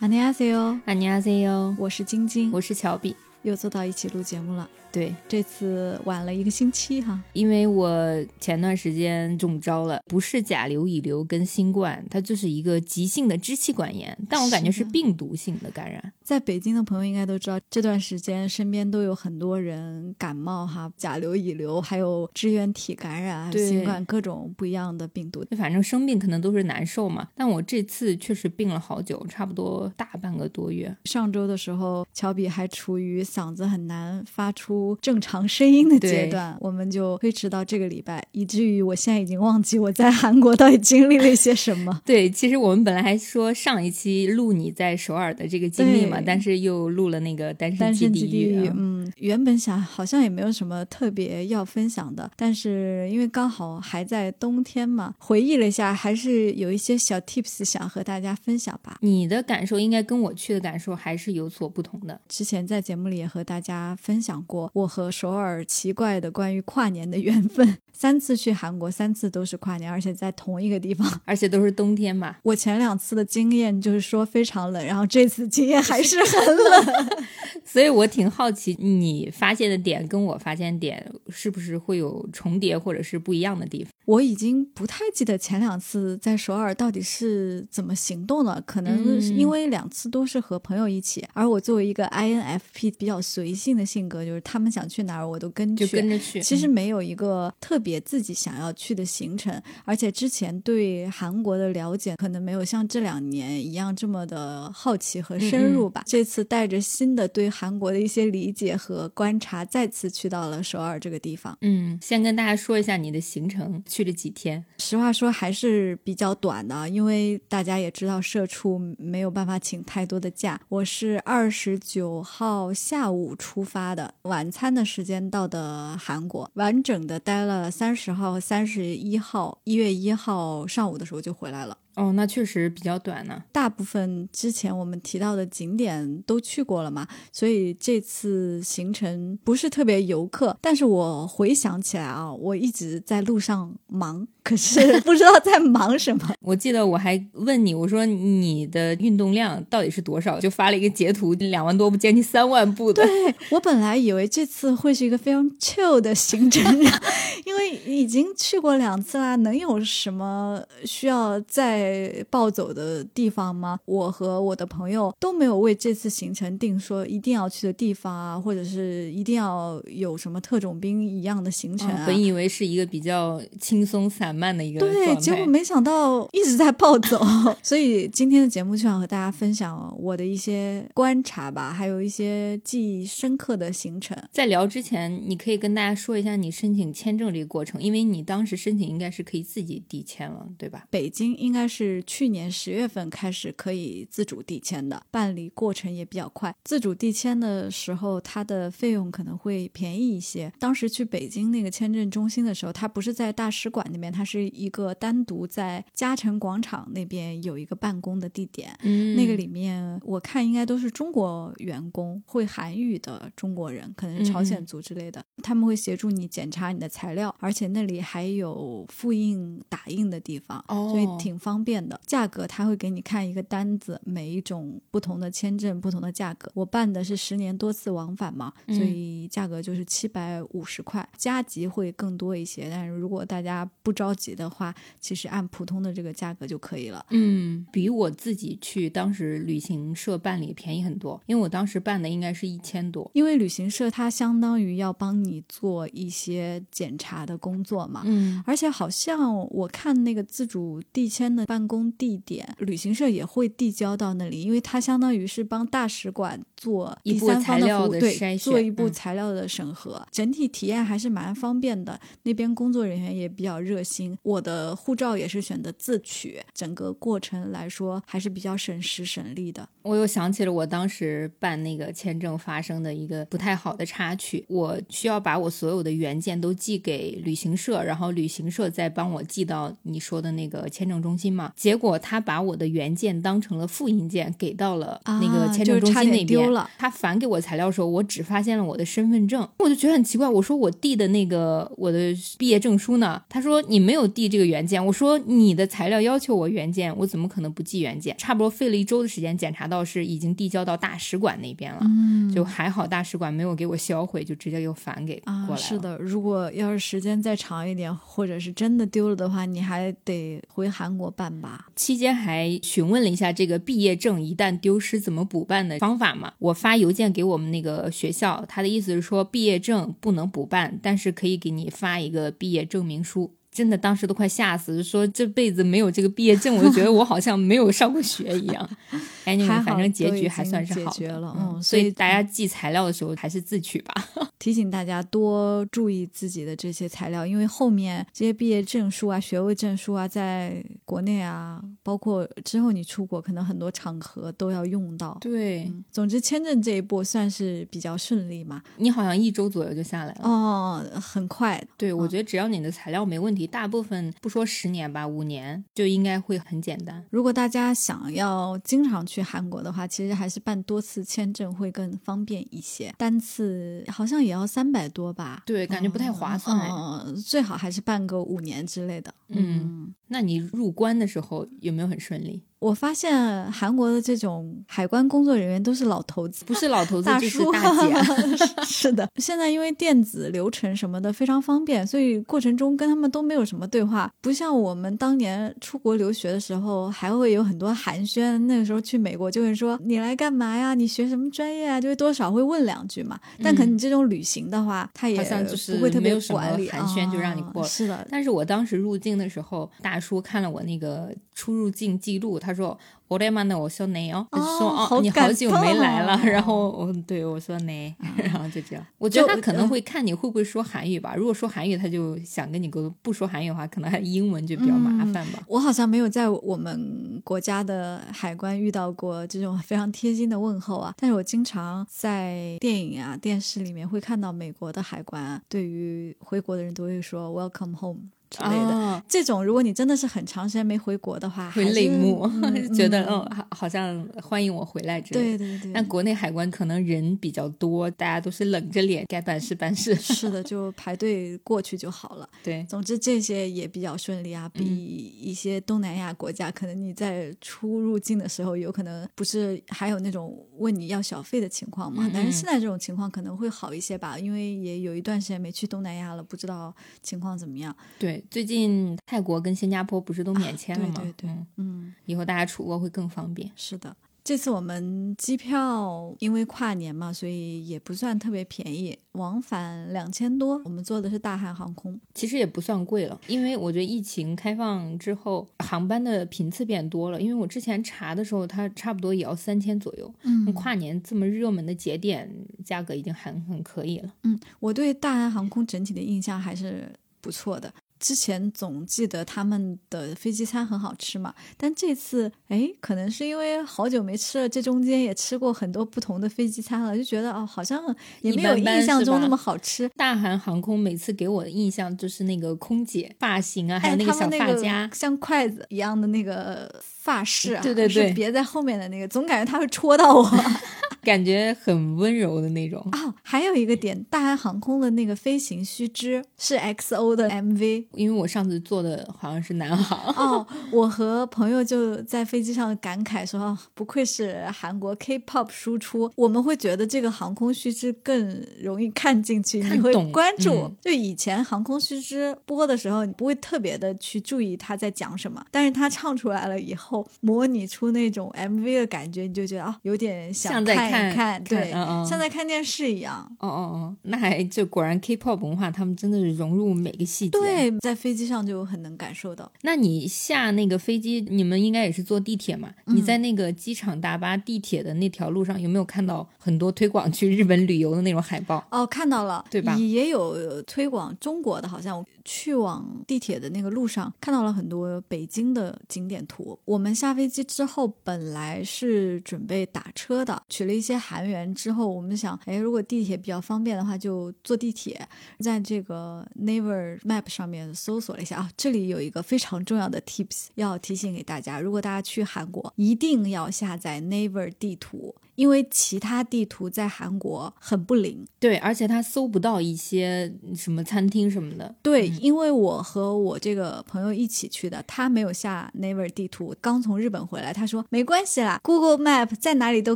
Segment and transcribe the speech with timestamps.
[0.00, 4.69] 안녕하세요， 안녕하세요， 我是晶晶，我是乔比， 又坐到一起录节目了。
[4.91, 16.11] 对，这次晚了一个星期哈，因为我前段时间中招了，不是甲流、乙流跟新冠，它就是一个急性的支气管炎，但我感觉是病毒性的感染。
[16.23, 25.45] 在北京的朋友应该都知道，这段时间身边都有很多人感冒哈，甲流、乙流，还有支原体感染、新冠各种不一样的病毒。
[25.55, 30.97] 反正生病可能都是难受嘛，但我这次确实病了好久，差不多大半个多月。
[31.05, 34.97] 上周的时候，乔比还处于嗓子很难发出。
[35.01, 42.01] 正常声音的阶段，我们就推迟到这个礼拜，以至于我现在已经忘记我在韩国到底经历了一些什么。
[42.03, 48.69] 对，其实我们本来还说上一期录你在首尔的这个经历嘛，但是又录了那个单身地狱。
[48.75, 58.97] 嗯，原本想好像也没有什么特别要分享的，但是因为刚好还在冬天嘛，回忆了一下，还是有一些小 tips 想和大家分享吧。
[59.01, 62.19] 你的感受应该跟我去的感受还是有所不同的。
[62.27, 64.71] 之前在节目里也和大家分享过。
[64.73, 72.37] 我和首尔奇怪的关于跨年的缘分，三次去韩国，三次都是跨年，而且在同一个地方， 而且都是冬天嘛。
[72.43, 77.09] 我前两次的经验就是说非常冷，然后这次经验还是很冷，
[77.65, 83.91] 所以我挺好奇你发现的点跟我发现点是不是会有重叠或者是不一样的地方。
[84.05, 96.41] 我已经不太记得前两次在首尔到底是怎么行动了，可能因为两次都是和朋友一起，而我作为一个 INFP 比较随性的性格，就是他们想去哪儿我都跟就跟着去。
[96.41, 106.03] 其实没有一个特别自己想要去的行程，而且之前对韩国的了解可能没有像这两年一样这么的好奇和深入吧。
[106.05, 111.57] 这次带着新的对韩国的一些理解和观察，再次去到了首尔这个地方。
[111.61, 113.81] 嗯，先跟大家说一下你的行程。
[113.87, 114.65] 去了几天？
[114.79, 120.59] 实话说还是比较短的，因为大家也知道社畜没有办法请太多的假。
[120.67, 131.77] 我是二十九号下下午出发的，晚餐的时间到的韩国，完整的待了三十号三十一号，一月一号上午的时候就回来了。
[131.99, 133.41] 哦，那确实比较短呢。
[133.51, 140.57] 大部分之前我们提到的景点都去过了嘛，所以这次行程不是特别游客。
[140.61, 144.27] 但是我回想起来啊，我一直在路上忙。
[144.41, 146.27] 可是不知道在忙什么。
[146.41, 150.39] 我记得我还问你，我说你的运动量到底是多少？
[150.39, 153.03] 就发了一个截图，两万多步，将近三万步的。
[153.03, 156.63] 对我本来以为这次会是一个非常 chill 的行程，
[157.45, 161.88] 因为已经去过两次啦，能有什么需要再
[162.29, 163.79] 暴走的地方吗？
[163.85, 172.05] 我和我的朋友都没有为这次行程定说一定要去的地方啊，或者是一定要有什么特种兵一样的行程啊。
[172.07, 174.29] 本以为是一个比较轻松散。
[174.39, 177.19] 漫的一个对，结果没想到一直在暴走，
[177.61, 184.17] 所以今天的节目就想和大家分享我的一些观察吧，还有一些记忆深刻的行程。
[184.31, 190.85] 在聊之前，你可以跟大家说一下你申请签证这个过程，因为你当时申请应该是可以自己递签了，对吧？
[190.89, 196.55] 北京应该是去年十月份开始可以自主递签的，办理过程也比较快。
[196.63, 200.51] 自主递签的时候，它的费用可能会便宜一些。
[200.59, 204.09] 当时去北京那个签证中心的时候，它不是在大使馆那边。
[204.11, 221.99] 它是一个单独在嘉诚广场那边有一个办公的地点，嗯，那个里面我看应该都是中国员工，会韩语的中国人，可能是朝鲜族之类的，他们会协助你检查你的材料，而且那里还有复印打印的地方，所以挺方便的。
[222.05, 226.51] 价格他会给你看一个单子，每一种不同的签证不同的价格。
[226.53, 232.69] 我办的是十年多次往返嘛，所以价格就是七百五十块，加急会更多一些。
[232.69, 237.05] 但是如果大家不着急的话，其实按普通的这个价格就可以了。
[237.09, 243.09] 嗯，比我自己去当时旅行社办理便宜很多，因为我当时办的应该是一千多。
[243.13, 248.03] 因为旅行社它相当于要帮你做一些检查的工作嘛。
[248.05, 261.99] 嗯，而且好像我看那个自主递签的办公地点，旅行社也会递交到那里，因为它相当于是帮大使馆做第三方的服务，对，做一步材料的审核，整体体验还是蛮方便的。
[262.21, 263.79] 那边工作人员也比较热。
[263.81, 269.67] 心，我的护照也是选择自取，整个过程来说还是比较省时省力的。
[269.81, 281.53] 我又想起了我当时办那个签证发生的一个不太好的插曲，我需要把我所有的原件都寄给旅行社，然后旅行社再帮我寄到你说的那个签证中心嘛。
[281.55, 290.27] 结果他把我的原件当成了复印件给到了那个签证中心那边，他返给我材料的时候，我只发现了我的身份证，我就觉得很奇怪。
[290.27, 293.21] 我说我递的那个我的毕业证书呢？
[293.29, 294.83] 他说你没有递这个原件。
[294.85, 298.15] 我说你的材料要求我原件，我怎么可能不寄原件？
[298.17, 301.79] 差不多费了一周的时间，检查到是已经递交到大使馆那边了。
[301.81, 305.57] 嗯，就还好大使馆没有给我销毁，就直接又返给过来了。
[305.57, 311.67] 是的，如果要是时间再长一点，或者是真的丢了的话，你还得回韩国办吧。
[311.75, 316.33] 期间还询问了一下这个毕业证一旦丢失怎么补办的方法嘛？
[316.39, 323.35] 我发邮件给我们那个学校，他的意思是说毕业证不能补办，但是可以给你发一个毕业证明书。
[323.59, 328.69] 真的当时都快吓死，说这辈子没有这个毕业证，我就觉得我好像没有上过学一样。
[329.25, 333.93] 哎，你们反正结局还算是好了，嗯，所以大家寄材料的时候还是自取吧。
[334.39, 345.17] 提醒大家多注意自己的这些材料，因为后面这些毕业证书啊、学位证书啊，在国内啊，包括之后你出国，可能很多场合都要用到。
[345.19, 348.63] 对，总之签证这一步算是比较顺利嘛。
[348.77, 351.61] 你好像一周左右就下来了，哦，很快。
[351.77, 353.48] 对，我觉得只要你的材料没问题。
[353.49, 357.03] 大部分不说十年吧，五年就应该会很简单。
[357.09, 362.93] 如果大家想要经常去韩国的话，其实还是办多次签证会更方便一些。
[362.97, 365.43] 单次好像也要三百多吧？
[365.45, 366.57] 对，感觉不太划算。
[366.59, 369.13] 嗯，最好还是办个五年之类的。
[369.29, 372.41] 嗯，那你入关的时候有没有很顺利？
[372.59, 377.95] 我发现韩国的这种海关工作人员都是老头子，不是老头子 大叔大姐。
[378.67, 388.37] 是的，现在因为电子流程什么的非常方便，所以过程中跟他们都没有什么对话，不像我们当年出国留学的时候，还会有很多寒暄。
[388.39, 390.73] 那个时候去美国就会说你来干嘛呀？
[390.73, 391.79] 你学什么专业啊？
[391.79, 393.17] 就会多少会问两句嘛。
[393.41, 397.67] 但可能你这种旅行的话，他也不会特别管理寒暄就让你过了。
[397.69, 402.77] 是的，但是我当时入境的时候，大叔看了我那个出入境记录，他说。
[403.09, 403.59] 我的妈呢？
[403.59, 406.15] 我说你哦，说哦，你好久没来了。
[406.23, 408.85] 然后我对我说你， 然后就这样。
[408.99, 411.15] 我觉得他可能会看你会不会说韩语吧。
[411.15, 415.41] 如果说韩语，他就想跟你沟通；不说韩语的话，可能还英文就比较麻烦吧。
[415.47, 420.93] 我好像没有在我们国家的海关遇到过这种非常贴心的问候啊。
[420.95, 428.01] 但是我经常在电影啊、电视里面会看到美国的海关对于回国的人都会说 “Welcome home”。
[428.29, 432.29] 之类的，这种如果你真的是很长时间没回国的话，会泪目，
[432.75, 435.37] 觉得嗯，好好像欢迎我回来之类的。
[435.37, 435.73] 对对对。
[435.73, 439.95] 但国内海关可能人比较多，大家都是冷着脸，该办事办事。
[439.95, 442.29] 是的， 就排队过去就好了。
[442.43, 452.09] 对，总之这些也比较顺利啊，比一些东南亚国家，可能你在出入境的时候，有可能不是还有那种问你要小费的情况嘛？
[452.13, 457.75] 但是现在这种情况可能会好一些吧，因为也有一段时间没去东南亚了，不知道情况怎么样。
[457.97, 458.18] 对。
[458.29, 460.93] 最近泰国跟新加坡不是都免签了吗？
[460.97, 463.49] 对对对，嗯，以后大家出国会更方便。
[463.55, 470.61] 是的，这次我们机票因为跨年嘛，所以也不算特别便宜，往返两千多。
[470.65, 477.19] 我们坐的是大韩航空，其实也不算贵了，因为我觉得疫情开放之后，航班的频次变多了。
[477.19, 480.13] 因为我之前查的时候，它差不多也要三千左右。
[480.23, 482.29] 嗯，跨年这么热门的节点，
[482.63, 484.13] 价格已经很很可以了。
[484.23, 486.91] 嗯，我对大韩航空整体的印象还是
[487.21, 487.73] 不错的。
[487.99, 497.83] 之前总记得他们的飞机餐很好吃嘛，但这次哎，可能是因为好久没吃了，这中间也吃过很多不同的飞机餐了，就觉得哦，好像
[498.21, 499.89] 也没有印象中那么好吃。
[499.97, 510.29] 大韩航空每次给我的印象就是那个空姐发型啊，还有那个小发夹，像筷子一样的那个发饰，啊对对对，别在后面的那个，总感觉它会戳到我。
[511.03, 530.69] 感觉很温柔的那种哦，还有一个点，大韩航空的那个飞行须知是 XO 的 MV，因为我上次坐的好像是南航哦，我和朋友就在飞机上感慨说，不愧是韩国 K-pop 输出，我们会觉得这个航空须知更容易看进去，你会关注。
[530.81, 540.88] 就以前航空须知播的时候，你不会特别的去注意他在讲什么，但是他唱出来了以后，模拟出那种 MV 的感觉，你就觉得啊，有点像在。
[540.89, 543.25] 看看对，像在看电视一样。
[543.39, 547.31] 哦哦哦，那还就果然 K-pop 文化，他们真的是融入每个细节。
[547.31, 549.51] 对，在飞机上就很能感受到。
[549.61, 552.69] 那你下那个飞机，你们应该也是坐地铁嘛？
[552.85, 558.65] 你在那个机场大巴、地铁的那条路上，有没有看到很多推广去日本旅游的那种海报？
[558.71, 559.75] 哦，看到了，对吧？
[559.75, 566.59] 也有推广中国的，好像去往地铁的那个路上看到了很多北京的景点图。
[566.65, 570.79] 我们下飞机之后，本来是准备打车的，取了一。
[570.89, 575.07] 些韩元之后，我们想，哎，如果地铁比较方便的话，就坐地铁。
[575.39, 585.13] 在这个 Naver Map 上面搜索了一下啊，这里有一个非常重要的 Tips 要提醒给大家：如果大家去韩国，一定要下载 Naver 地图。
[585.39, 588.25] 因为其他地图在韩国很不灵。
[588.39, 591.73] 对，而且他搜不到一些什么餐厅什么的。
[591.81, 599.95] 对，因为我和我这个朋友一起去的，他没有下 Naver 地图，刚从日本回来，他说没关系啦，Google Map 在哪里都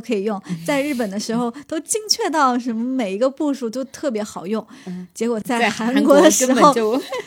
[0.00, 4.66] 可以用， 在日本的时候都精确到什么每一个步数都特别好用。
[5.12, 6.72] 结果在韩国的时候，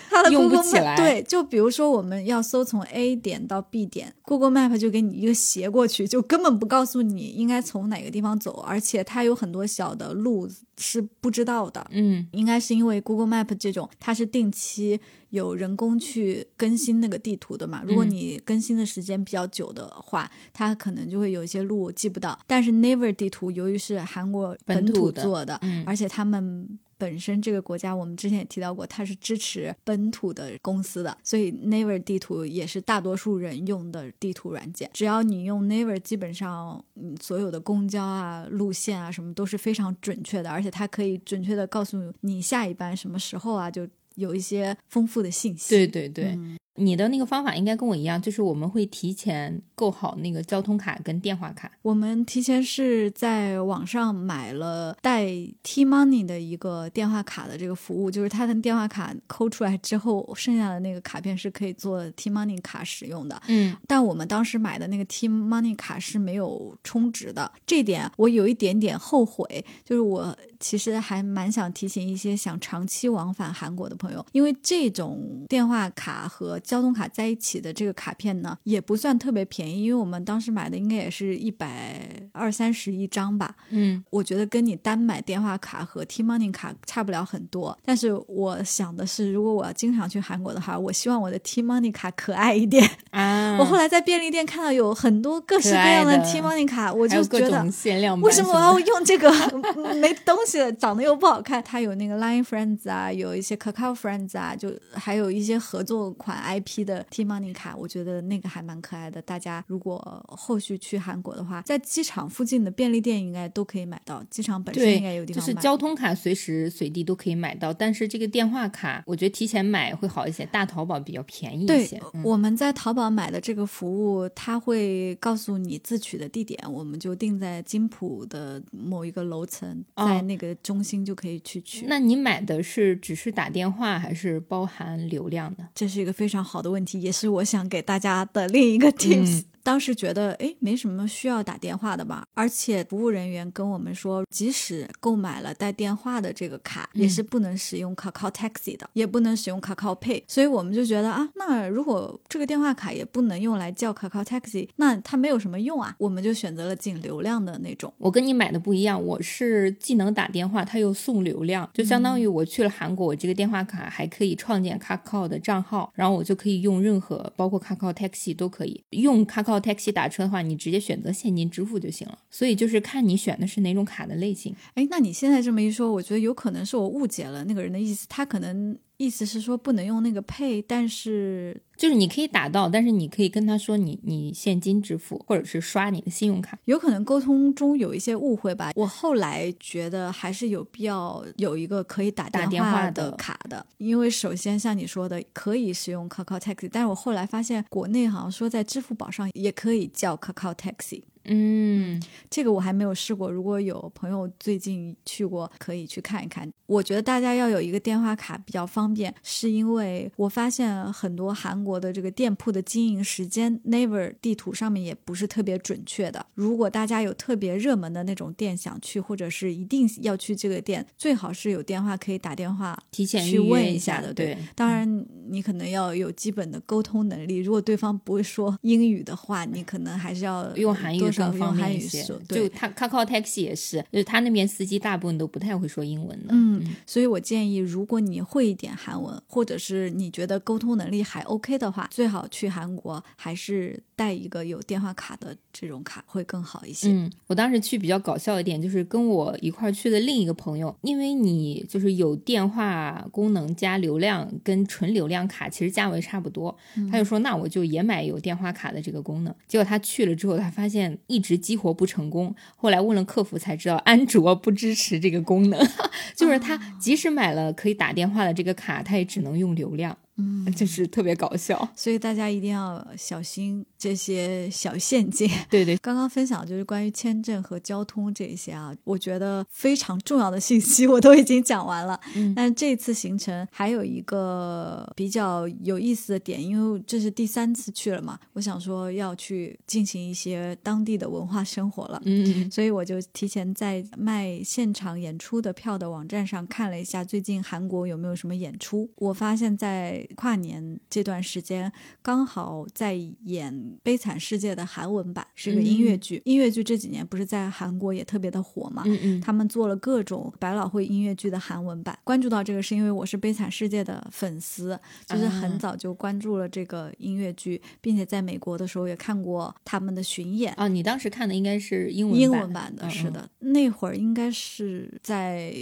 [0.09, 11.85] 他的 Google Map 对，就比如说我们要搜从 A 点到 B 点，Google Map 就给你一个斜过去，就根本不告诉你应该从哪个地方走，而且它有很多小的路是不知道的。
[11.91, 14.99] 嗯，应该是因为 Google Map 这种，它是定期
[15.29, 17.83] 有人工去更新那个地图的嘛。
[17.85, 22.39] 如果你更新的时间比较久的话，它可能就会有一些路记不到。
[22.47, 26.79] 但是 Naver 地图由于是韩国本土做的，而且他们。
[26.97, 34.89] 本身这个国家，我们之前也提到过，它是支持本土的公司的，所以 Naver 地图也是大多数人用的地图软件。
[34.93, 36.83] 只要你用 Naver，基本上
[37.21, 45.69] 所有的公交啊、路线啊什么都是非常准确的，而且它可以准确的告诉你下一班什么时候啊，就有一些丰富的信息。
[45.69, 46.37] 对对对。
[46.77, 51.71] 你的那个方法应该跟我一样，就是我们会提前购好那个交通卡跟电话卡。
[51.81, 55.25] 我们提前是在网上买了带
[55.63, 63.41] T Money 的一个电话卡的这个服务，就是它的电话卡抠出来之后，剩下的那个卡片是可以做 T Money 卡使用的。
[63.47, 69.65] 嗯，但我们当时买的那个 T Money 卡是没有充值的，这点我有一点点后悔。
[69.83, 82.01] 就是我其实还蛮想提醒一些想长期往返韩国的朋友，因为这种电话卡和交通卡在一起的这个卡片呢，也不算特别便宜，因为我们当时买的应该也是一百
[82.33, 83.55] 二三十一张吧。
[83.69, 87.77] 嗯，我觉得跟你单买电话卡和 T Money 卡差不了很多。
[87.85, 93.55] 但是我想的是，如果我要经常去韩国的话，我希望我的 T Money 卡可爱一点啊。
[93.59, 99.31] 我后来在便利店看到有很多各式各样的 T Money 卡，我就觉得限量为什么我要用这个
[100.01, 101.63] 没东西的，长得又不好看？
[101.63, 107.05] 它有那个 Line Friends 啊，有一些 Kakao Friends 啊，就还有一些合作款 IP 的。
[107.09, 109.21] T Money 卡，我觉得那个还蛮可爱的。
[109.21, 109.97] 大家如果
[110.27, 114.23] 后续去韩国的话，在机场附近的便利店应该都可以买到。
[114.29, 115.45] 机场本身应该有地方买。
[115.47, 120.45] 就是交通卡随时随地都可以买到，但是这个电话卡，我觉得提前买会好一些。
[120.47, 122.01] 大淘宝比较便宜一些。
[122.23, 131.85] 我们在淘宝买的这个服务，它会告诉你自取的地点，我们就定在金浦的某一个楼层，在那个中心就可以去取。
[131.87, 135.67] 那你买的是只是打电话，还是包含流量的？
[135.75, 137.01] 这是一个非常好的问题。
[137.01, 139.43] 也是我想给大家的另一个 tips。
[139.67, 150.23] 当时觉得哎，没什么需要打电话的吧，而且服务人员跟我们说，即使购买了带电话的这个卡，也是不能使用 Kakao Taxi 的，也不能使用 Kakao Pay。
[150.25, 155.93] 所以我们就觉得啊，那如果这个电话卡也不能用来叫 Kakao Taxi，那它没有什么用啊。
[155.97, 157.93] 我们就选择了仅流量的那种。
[157.97, 169.56] 我跟你买的不一样，我是既能打电话，它又送流量，就相当于我去了韩国，我这个电话卡还可以创建 Kakao 的账号，然后我就可以用任何，包括 Kakao Taxi 都可以用 Kakao。
[169.59, 172.17] Taxi 打车的话，你直接选择现金支付就行了。
[172.29, 174.55] 所以就是看你选的是哪种卡的类型。
[174.73, 178.05] 哎，那你现在这么一说，我觉得有可能是我误解了那个人的意思。
[178.09, 186.59] 他可能意思是说不能用那个 pay，但是就是你可以打到，但是你可以跟他说你你现金支付，或者是刷你的信用卡。
[186.65, 188.71] 有可能沟通中有一些误会吧。
[188.75, 199.47] 我后来觉得还是有必要有一个可以打电话的卡的，因为首先像你说的可以使用 Kakao Taxi，但是我后来发现国内好像说在支付宝上也。
[199.47, 201.03] 也可以叫 Kakao Taxi。
[201.27, 203.29] 嗯，这个我还没有试过。
[203.31, 206.49] 如果有朋友最近去过，可以去看一看。
[206.65, 216.25] 我觉得大家要有一个电话卡比较方便，是因为我发现很多韩国的这个店铺的经营时间，Naver 地图上面也不是特别准确的。
[216.33, 224.13] 如果大家有特别热门的那种店想去，或者是一定要去这个店，最好是有电话可以打电话提前去问一下的。
[224.13, 227.37] 对，当然你可能要有基本的沟通能力。
[227.37, 230.99] 如果对方不会说英语的话，你可能还是要用韩语。
[231.17, 236.29] 更方便一些，就他 Kakao Taxi 也是，就是他那边司机大部分都不太会说英文的。
[236.29, 246.89] 嗯，所以我建议，如果你会一点韩文，或者是你觉得沟通能力还 OK 的话，最好去韩国还是带一个有电话卡的这种卡会更好一些。
[246.89, 256.55] 嗯，我当时去比较搞笑一点，就是跟我一块去的另一个朋友，因为你就是有电话功能加流量，跟纯流量卡其实价位差不多，
[256.91, 259.33] 他就说那我就也买有电话卡的这个功能。
[259.47, 260.97] 结果他去了之后，他发现。
[261.07, 265.59] 一直激活不成功，后来问了客服才知道，安卓不支持这个功能，
[266.15, 269.97] 就是他即使买了可以打电话的这个卡，他也只能用流量。
[270.17, 271.67] 嗯，就是特别搞笑。
[271.75, 275.29] 所以大家一定要小心这些小陷阱。
[275.49, 281.99] 对对，刚刚分享就是关于签证和交通这些啊，我觉得非常重要的信息我都已经讲完了。
[282.15, 292.01] 嗯但这次行程还有一个比较有意思的点，因为这是第三次去了嘛，我想说要去进行一些当地的文化生活了。
[292.05, 298.89] 嗯嗯所以我就提前在卖现场演出的票的网站上看了一下，最近韩国有没有什么演出。
[298.95, 301.71] 我发现，在跨年这段时间，
[302.01, 302.93] 刚好在
[303.25, 306.21] 演《悲惨世界》的韩文版，是个音乐剧。
[306.25, 308.83] 音乐剧这几年不是在韩国也特别的火嘛？
[308.85, 311.97] 嗯嗯他们做了各种百老汇音乐剧的韩文版。
[312.03, 320.53] 关注到这个是因为我是《悲惨世界》的粉丝，就是很啊早就关注了这个音乐剧，并且在美国的时候也看过他们的巡演。
[320.53, 325.53] 啊，你当时看的应该是英文英版文版的，嗯是的，那会儿应该是在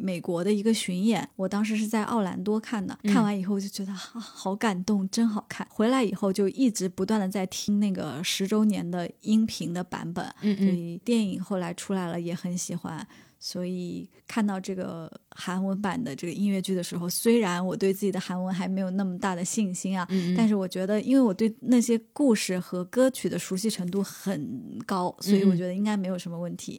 [0.00, 5.66] 美国的一个巡演，我当时是在奥兰多看的，嗯看完以后就觉得、啊、好感动，真好看。
[5.70, 13.06] 回来以后就一直不断的在听那个十周年的音频的版本，所嗯所以电影后来出来了也很喜欢。
[13.42, 26.78] 所以看到这个韩文版的这个音乐剧的时候，虽然我对自己的韩文还没有那么大的信心啊，嗯嗯但是我觉得，因为我对那些故事和歌曲的熟悉程度很高，所以我觉得应该没有什么问题。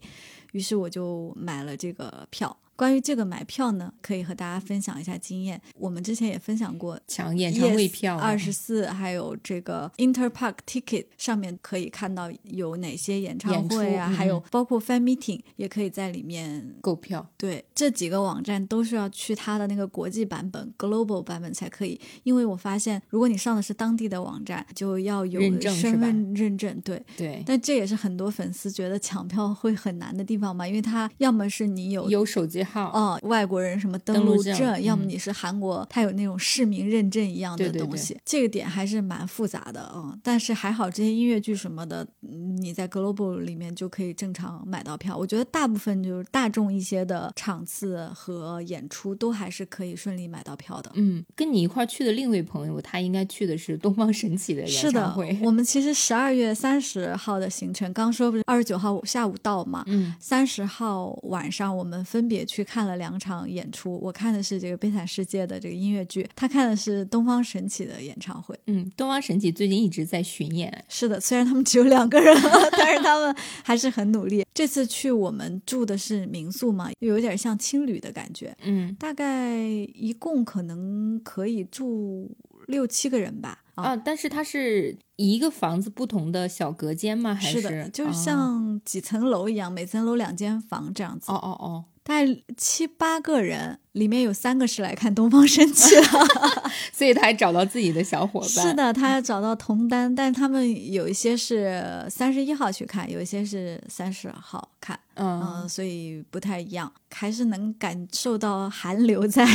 [0.51, 2.55] 于是我就买了这个票。
[2.75, 5.61] 关于这个买票呢，可以和大家分享一下经验。
[5.77, 17.29] 我们之前也分享过抢演唱会票啊二十四，还有这个 Interpark Ticket 上面可以看到有哪些演唱会啊，嗯还有包括 Fan Meeting 也可以在里面购票。
[17.37, 25.39] 对，这几个网站都是要去它的那个国际版本 （global 版本）才可以，因为我发现，如果你上的是当地的网站，就要有
[25.71, 26.79] 身份认证。
[26.81, 32.91] 对，对，但这也是很多粉丝觉得抢票会很难的地方嘛，因为它要么是你有有手机号。
[32.91, 40.19] 哦，外国人什么登登录证要么嗯你是韩国，它有那种市民认证一样的对对对东西，这个点还是蛮复杂的嗯。
[40.23, 45.17] 但是还好，这些音乐剧什么的，嗯你在 Global 里面就可以正常买到票。
[45.17, 50.91] 我觉得大部分就是大众一些的场次和演出都还是可以顺利买到票的。
[50.95, 68.53] 嗯，跟你一块儿去的另一位朋友，他应该去的是东方神起的演是的。，我们其实十二月三十号的行程，刚说不是二十九号下午到嘛，嗯三十号晚上我们分别去看了两场演出，我看的是这个《悲惨世界》的这个音乐剧，他看的是东方神起的演唱会。
[68.67, 70.83] 嗯，东方神起最近一直在巡演。
[70.89, 72.35] 是的，虽然他们只有两个人，
[72.77, 73.33] 但是他们
[73.63, 74.45] 还是很努力。
[74.53, 79.57] 这次去我们住的是民宿嘛，有点像青旅的感觉，嗯大概
[79.95, 82.29] 一共可能可以住
[82.71, 83.59] 六七个人吧。
[83.75, 87.33] 啊，啊，但是它是一个房子不同的小隔间吗？
[87.35, 91.31] 还是的，就是哦像几层楼一样，每层楼两间房这样子。
[91.31, 96.01] 哦哦哦，大概七八个人，里面有三个是来看东方神起的。
[96.91, 98.49] 所以他还找到自己的小伙伴。
[98.49, 109.45] 是，的，他要找到同单，但他们有一些是三十一号去看，有一些是三十号看，嗯、嗯，所以不太一样，还是能感受到寒流在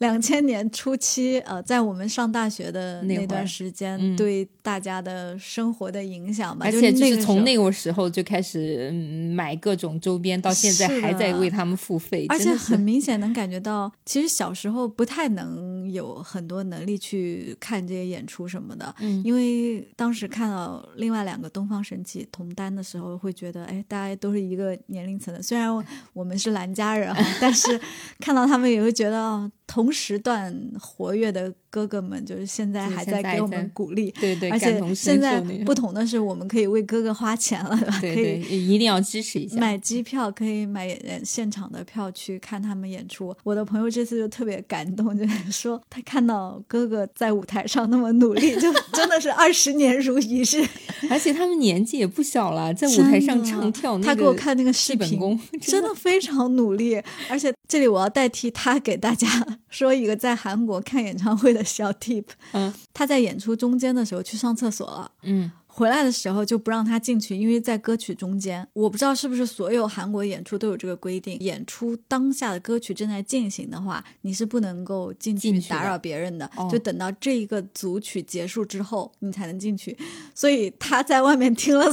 [0.00, 4.16] 两千年初期，呃，在我们上大学的那段时间嗯。
[4.16, 6.66] 对大家的生活的影响吧。
[6.66, 19.22] 而且就是从那个时候就开始嗯买各种周边，到现在还在为他们付费，而且很明显能感觉到，其实小时候不太能有很多能力去看这些演出什么的，嗯。
[19.24, 25.70] 因为当时看到另外两个东方神起同单的时候，会觉得，哎，大家都是一个年龄层的，虽然
[26.14, 27.78] 我们是兰家人哈， 但是
[28.18, 34.10] 看到他们也会觉得，哦，同时段活跃的哥哥们，就是现在还在给我们鼓励。
[34.20, 37.98] 对对，而且现在不同的是，我们可以为哥哥花钱了，对吧？
[38.00, 39.56] 对可以对，一定要支持一下。
[39.58, 43.34] 买机票可以买呃现场的票去看他们演出。
[43.44, 50.66] 我的朋友这次就特别感动，就是说他看到哥哥在舞台上那么努力，就 真的是二十年如一日。
[51.08, 57.00] 而且他们年纪也不小了，在舞台上唱跳，那他给我看那个视频， 真的非常努力。
[57.28, 59.28] 而且这里我要代替他给大家
[59.80, 62.24] 说一个在韩国看演唱会的小 tip。
[62.52, 65.10] 嗯他在演出中间的时候去上厕所了。
[65.22, 68.66] 嗯回来的时候就不让他进去，因为在歌曲中间。
[68.72, 79.96] 我不知道是不是所有韩国演出都有这个规定，演出当下的歌曲正在进行的话，你是不能够进去打扰别人的，哦就等到这一个组曲结束之后，你才能进去。
[80.34, 81.90] 所以他在外面听了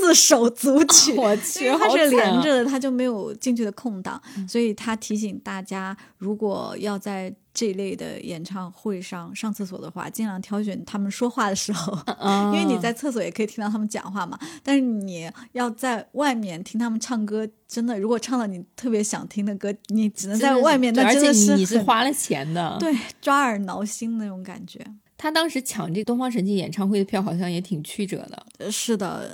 [0.00, 14.38] 四四首组曲，我去，它是连着的，它就没有进去的空档，所以他提醒大家，如果要在这一类的演唱会上上厕所的话，尽量挑选他们说话的时候，啊 因为你在厕所也可以听到他们讲话嘛。
[14.62, 24.80] 但是你要在外面听他们唱歌，真的，如果唱了你特别想听的歌，你只能在外面，那真的而且你是花了钱的。，对抓耳挠心那种感觉。
[25.16, 28.46] 他当时抢这个东方神起演唱会的票，好像也挺曲折的。
[28.58, 29.28] 呃是的，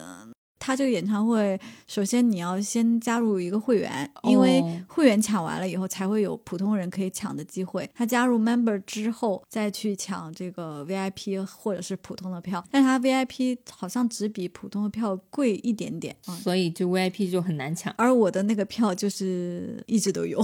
[0.58, 7.88] 他这个演唱会，首先你要先加入一个会员，因为哦会员抢完了以后，才会有普通人可以抢的机会。
[7.94, 16.34] 他加入 member 之后，再去抢这个 VIP 或者是普通的票，但是他 VIP 好像只比普通的票贵一点点啊。
[16.36, 17.92] 所以就 VIP 就很难抢。
[17.98, 20.42] 而我的那个票就是一直都有，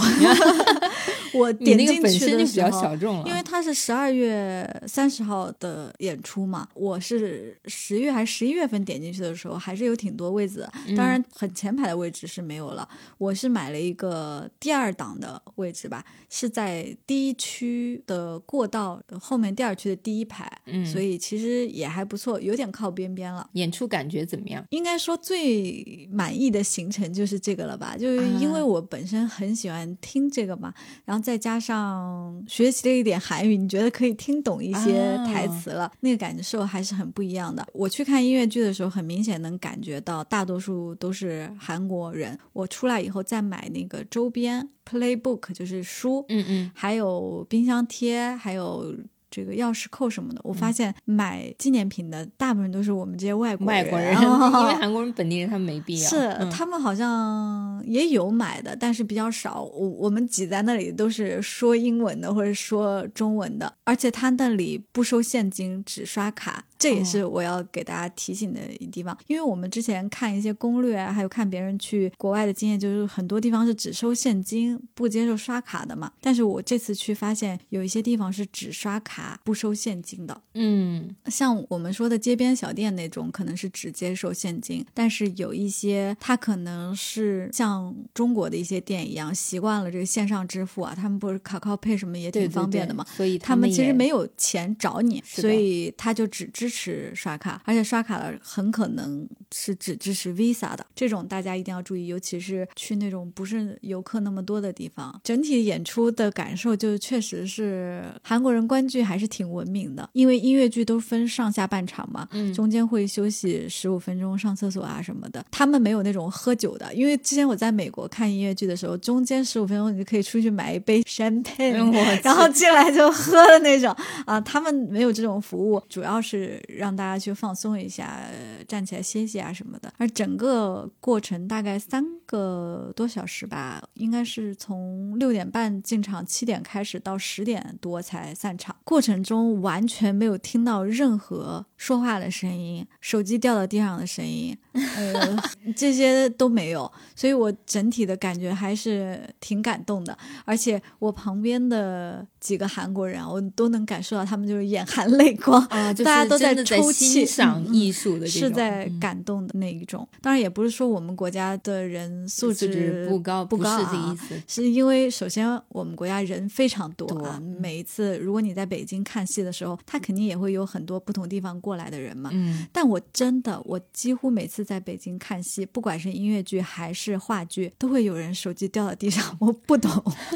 [1.32, 12.88] 我点进去本身就比的时候，较小众了，因为他是十二月三十号的演出嘛，我是十月还是十一月份点进去的时候，还是有挺多位子，当然很前排的位置是没有了。
[13.18, 23.48] 我是买了一个第二档的位置吧，是在第一区的过道后面第二区的第一排，嗯所以其实也还不错，有点靠边边了。
[23.54, 24.64] 演出感觉怎么样？
[24.70, 27.96] 应该说最满意的行程就是这个了吧？
[27.96, 30.72] 就是因为啊我本身很喜欢听这个嘛，
[31.04, 37.66] 然后再加上学习了一点韩语，你觉得可以听懂一些啊台词了，那个感受还是很不一样的。
[37.72, 42.38] 我去看音乐剧的时候，很明显能感觉到大多数都是韩国人。
[42.52, 48.94] 我出来以后再买那个周边 playbook，就是书，嗯嗯，还有冰箱贴，还有。
[49.32, 56.10] 这个钥匙扣什么的，我发现买纪念品的大部分都是我们这些外国外国人，人，因为 韩国人本地人他们没必要。
[56.10, 59.62] 是、嗯他们好像也有买的，但是比较少。
[59.62, 66.64] 我我们挤在那里都是说英文的或者说中文的，而且他那里不收现金，只刷卡。
[66.80, 76.10] 这也是我要给大家提醒的一地方，因为我们之前看一些攻略啊，还有看别人去国外的经验，就是很多地方是只收现金，不接受刷卡的嘛。
[76.22, 80.40] 但是我这次去发现，有一些地方是只刷卡不收现金的。
[80.54, 93.04] 嗯像我们说的街边小店那种，可能是只接受现金，但是有一些它可能是像中国的一些店一样，习惯了这个线上支付啊，他们不是卡靠配什么也挺方便的嘛。
[93.14, 105.20] 所以他们其实没有钱找你，所以他就只支持刷卡，而且刷卡了很可能是只支持 Visa 的，这种大家一定要注意，尤其是去那种不是游客那么多的地方。
[105.24, 115.44] 整体演出的感受就确实是韩国人观剧还是挺文明的，因为音乐剧都分上下半场嘛，嗯中间会休息十五分钟上厕所啊什么的。
[115.50, 123.94] 他们没有那种喝酒的，因为之前我在美国看音乐剧的时候，中间十五分钟你就可以出去买一杯 champagne，然后进来就喝的那种
[124.26, 128.20] 啊，他们没有这种服务，主要是让大家去放松一下，
[128.68, 129.92] 站起来歇歇啊什么的。
[129.96, 138.74] 而整个过程大概三个多小时吧，应该是从六点半进场，七点开始到十点多才散场。
[138.84, 144.56] 过程中完全没有听到任何说话的声音，手机掉到地上的声音，
[144.96, 145.36] 呃，
[145.76, 150.16] 这些都没有，所以我整体的感觉还是挺感动的。
[150.44, 160.06] 而且我旁边的几个韩国人啊，我都能感受到他们就是眼含泪光，啊， 就是大家都在抽泣欣赏艺术的是在嗯感动的那一种。
[160.22, 164.42] 当然，也不是说我们国家的人素素质不高，不高是这啊意思。
[164.46, 172.30] 是因为首先我们国家人非常多啊，多每一次如果你在北京看戏的时候，他肯定也会有很多不同地方过来的人嘛。
[172.32, 179.90] 嗯，但我真的，我几乎每次在北京看戏，不管是音乐剧还是话剧，都会有人手机掉到地上， 我不懂，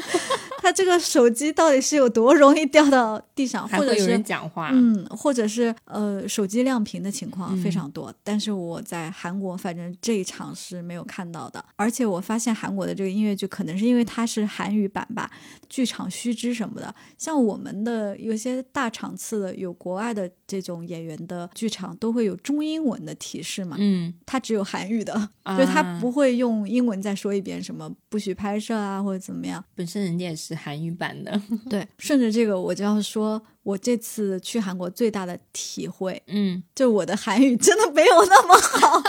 [0.61, 15.29] 他这个手机到底是有多容易掉到地上，或者是还会有人讲话，嗯，或者是呃手机亮屏的情况嗯非常多，但是我在韩国反正这一场是没有看到的，而且我发现韩国的这个音乐剧可能是因为它是韩语版吧，
[15.69, 29.63] 剧场须知什么的，像我们的有些大场次的有国外的这种演员的剧场都会有中英文的提示嘛，嗯，它只有韩语的，啊就它不会用英文再说一遍什么不许拍摄啊或者怎么样。
[29.73, 39.01] 本身人家也是韩语版的，对，顺着这个我就要说，我这次去韩国最大的体会，嗯，就我的韩语真的没有那么好。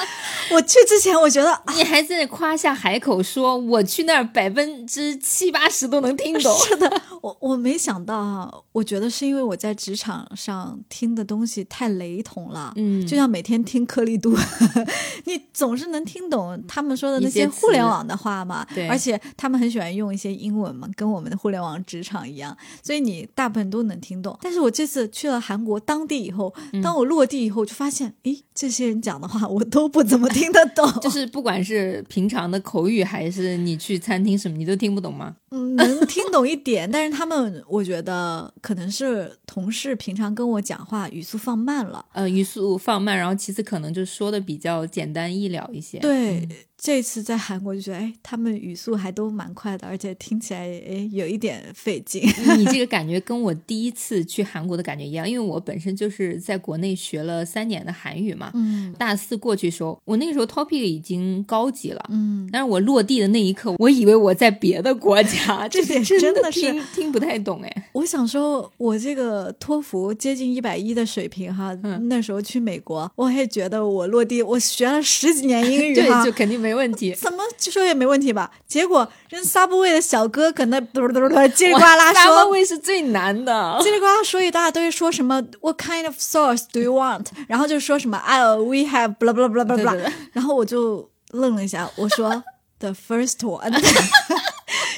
[0.51, 12.73] 我去之前我觉得啊 你还在那夸下海口说，我去那儿百分之七八十都能听懂，是的，我我没想到哈，我觉得是因为我在职场上听的东西太雷同了。
[12.77, 14.35] 嗯，就像每天听颗粒度，
[15.27, 18.67] 你总是能听懂他们说的那些些互联网的话嘛。
[18.75, 24.39] 对而且他们很喜欢用一些英文嘛，跟我们的互联网职场一样，所以你大部分都能听懂。
[24.47, 35.35] 但是我这次去了韩国当地以后，嗯当我落地以后，就发现，诶，这些人讲的话 我都不怎么听得懂， 就是不管是平常的口语，还是你去餐厅什么，你都听不懂吗？
[35.51, 42.05] 嗯，能听懂一点，但是他们我觉得可能是同事平常跟我讲话语速放慢了。
[42.13, 45.99] 呃，语速放慢，然后其次可能就说的比较简单易了一些。
[45.99, 46.49] 对，
[46.87, 52.23] 这次在韩国就觉得，哎，他们语速还都蛮快的，而且听起来哎有一点费劲。
[52.57, 58.53] 你这个感觉跟我第一次去韩国的感觉一样，因为我本身就是在国内学了三年的韩语嘛。
[58.55, 67.89] 嗯大四过去的时候，我那个时候 topic 已经高级了，嗯，但是我落地的那一刻，我以为我在别的国家，这点真真的是听听不太懂哎。
[67.95, 76.37] 我想说，我这个托福接近一百一的水平哈，嗯那时候去美国，我也觉得我落地，我学了十几年英 语哈对，就。
[76.37, 77.13] 肯定没问题。
[77.15, 78.51] 怎么就说也没问题吧？
[78.69, 83.53] 结果人 Subway 的小哥搁那嘟嘟嘟嘟叽里呱啦说，味是最难的。
[83.81, 87.27] 叽里呱啦说一大堆，说什么 What kind of sauce do you want？
[87.49, 92.45] 然后就说什么 I、oh, we have blah blah blah blah blah 然后我就愣了一下，我说
[92.79, 93.73] The first one，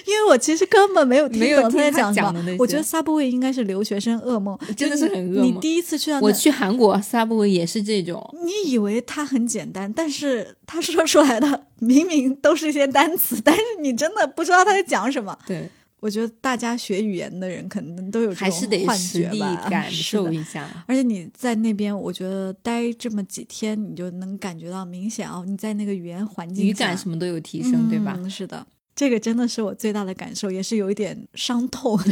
[0.09, 2.53] 因为我其实根本没有听懂他讲什讲的那些。
[2.53, 15.39] 么我觉得 Subway 应该是留学生噩梦，真的是很噩梦你第一次去到，我去韩国 Subway 也是这种，你以为它很简单，但是他说出来的明明都是一些单词，但是你真的不知道他在讲什么。
[15.47, 15.69] 对，
[16.01, 20.67] 我觉得大家学语言的人可能都有这还是得种幻觉吧，感是的受一下。
[20.87, 28.15] 而且你在那边，我觉得待这么几天，你就能感觉到明显哦，你在那个语言环境语感什么都有提升，对吧？
[28.17, 28.31] 嗯？
[28.31, 28.67] 是的，
[28.99, 31.97] 这个真的是我最大的感受，也是有一点伤痛。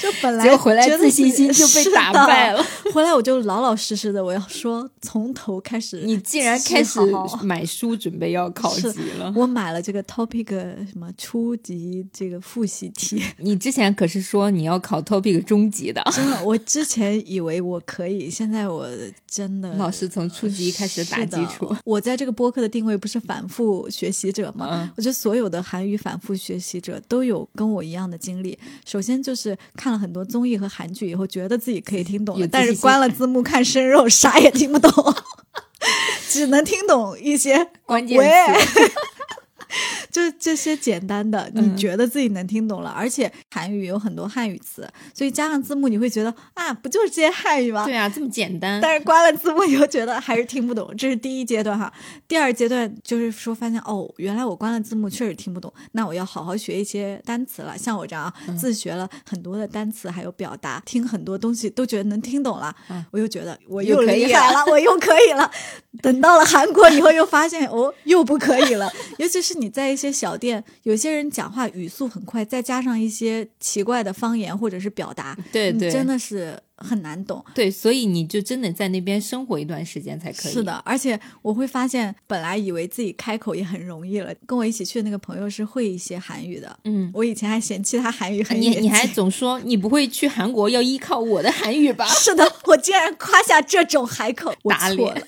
[0.00, 2.62] 就本来回来自信心就被打败了。
[2.92, 6.02] 回来我就老老实实的，我要说从头开始。
[6.04, 6.98] 你竟然开始
[7.42, 18.86] 买书，准备要考级了，我买了这个 topic 什么初级这个复习题，你之前可是说你要考 topic 中级的，真的，我之前以为我可以，现在我
[19.26, 21.74] 真的老师从初级开始打基础。
[21.84, 24.68] 我在这个播客的定位不是反复学习者吗？
[24.72, 28.56] 嗯我觉得所有的韩语反复学习者都有跟我一样的经历。
[28.86, 34.92] 首先就是看了很多综艺和韩剧以后，觉得自己可以听懂了，但是关了字幕看生肉，啥也听不懂，
[36.30, 38.16] 只能听懂一些关键
[38.64, 38.92] 词，
[40.10, 47.84] 就这些简单的，嗯你觉得自己能听懂了，而且韩语有很多汉语词，所以加上字幕，你会觉得啊，不就是这些汉语吗？
[47.84, 48.80] 对啊，这么简单。
[48.80, 51.92] 但是关了字幕以后，觉得还是听不懂，这是第一阶段哈。
[52.28, 57.76] 第二阶段就是说，发现哦，原来我关了字幕确实听不懂，那我要好好学一些单词了。
[57.76, 65.50] 像我这样自学了很多的单词，还有表达，听很多东西都觉得能听懂了，嗯我又觉得我又厉害了，我又可以了。
[66.02, 68.90] 等到了韩国以后，又发现哦，又不可以了。
[69.18, 77.44] 尤其是你在一些小店，有些人讲话语速很快，再加上一些奇怪的方言或者是表达，对真的是很难懂。
[77.54, 80.52] 对，所以你就真的在那边生活一段时间才可以。
[80.52, 84.34] 是，的，而且我会发现，本来以为自己开口也很容易了。
[84.46, 87.10] 跟我一起去的那个朋友是会一些韩语的，嗯。
[87.14, 92.06] 我以前还嫌弃他韩语很你野你还总说你不会去韩国要依靠我的韩语吧？
[92.08, 95.26] 是的，我竟然夸下这种海口，我错打脸了。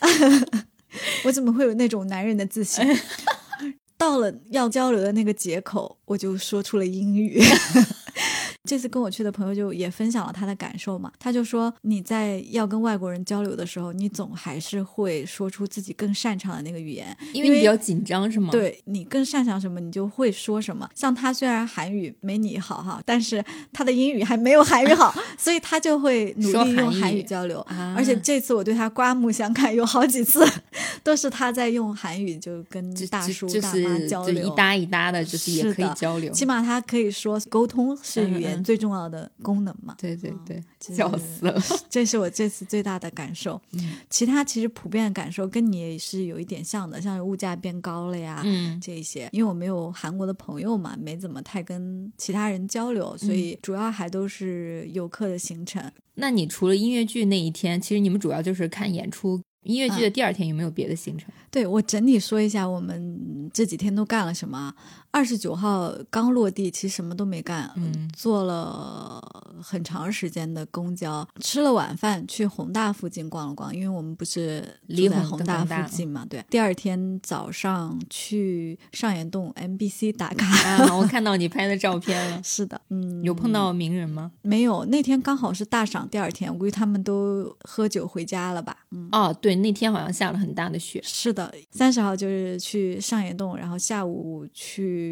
[1.24, 2.82] 我怎么会有那种男人的自信？
[3.98, 7.40] 到了要交流的那个节口，我就说出了英语。
[8.66, 20.88] 这次跟我去的朋友就也分享了他的感受嘛，他就说你在要跟外国人交流的时候，你总还是会说出自己更擅长的那个语言，因为你比较紧张是吗？，对你更擅长什么，你就会说什么。
[20.94, 27.60] 像他虽然韩语没你好哈，但是他的英语还没有韩语好， 所以他就会努力用韩语语交流。
[27.60, 30.44] 啊而且这次我对他刮目相看，有好几次
[31.02, 34.42] 都是他在用韩语就跟大叔、大妈交流。
[34.44, 36.32] 就一搭一搭的，就是也可以交流。
[36.32, 39.94] 起码他可以说沟通是语嗯最重要的功能嘛。
[39.98, 41.60] 对对对，笑死了。
[41.90, 43.60] 这是我这次最大的感受。
[43.72, 49.28] 嗯其他其实普遍的感受跟你也是有一点像的，像物价变高了呀，嗯这一些。
[49.32, 55.82] 因为我没有韩国的朋友嘛，没怎么太跟其他人交流，所嗯以主要还都是游客的行程。
[56.14, 59.40] 那你除了音乐剧那一天，其实你们主要就是看演出。
[59.64, 61.28] 音乐剧嗯的第二天有没有别的行程？
[61.50, 64.74] 对我整体说一下，我们这几天都干了什么啊。
[65.16, 69.18] 二十九号刚落地，其实什么都没干，嗯坐了
[69.62, 76.26] 很长时间的公交，吃了晚饭，去宏大附近逛了逛，因为我们不是住在离宏宏大附近嘛。
[76.28, 80.46] 对，第二天早上去上岩洞 MBC 打卡。
[80.68, 82.42] 啊，我 看到你拍的照片了。
[82.44, 84.30] 是的，嗯，有碰到名人吗？
[84.42, 84.84] 没有？
[84.84, 88.76] 那天刚好是大赏第二天，我估计他们都喝酒回家了吧。
[88.90, 91.00] 嗯，哦，对，那天好像下了很大的雪。
[91.02, 95.05] 是的，三十号就是去上岩洞，然后下午去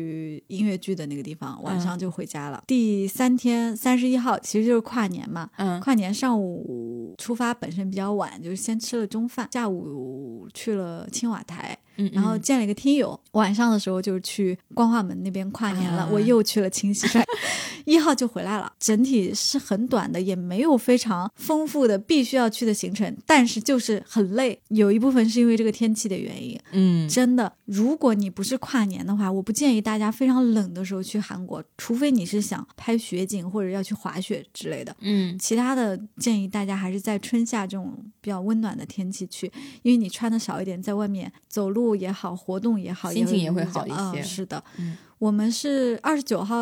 [0.48, 2.62] 音乐剧的那个地方，晚上就回家了。
[2.66, 5.80] 第三天三十一号其实就是跨年嘛，嗯。
[5.80, 16.09] 跨年上午出发本身比较晚，就是先吃了中饭，下午去了青瓦台，嗯，然后见了一个听友，晚上的时候就去光化门那边跨年了，啊。
[16.12, 17.07] 我又去了清溪。
[17.09, 17.24] 川，
[17.85, 18.72] 一号就回来了。
[18.78, 26.59] 整体是很短的，也没有非常丰富的必须要去的行程，但是就是很累，有一部分是因为这个天气的原因。
[26.72, 27.09] 嗯。
[27.09, 34.94] 真的，如果你不是跨年的话，我不建议大家非常冷的时候去韩国，除非你是想拍雪景或者要去滑雪之类的。
[35.00, 39.50] 嗯其他的建议大家还是在春夏这种比较温暖的天气去，
[39.82, 46.56] 因为你穿的少一点，在外面走路也好，活动也好，心情也会好一些嗯是的，嗯我们是二十九号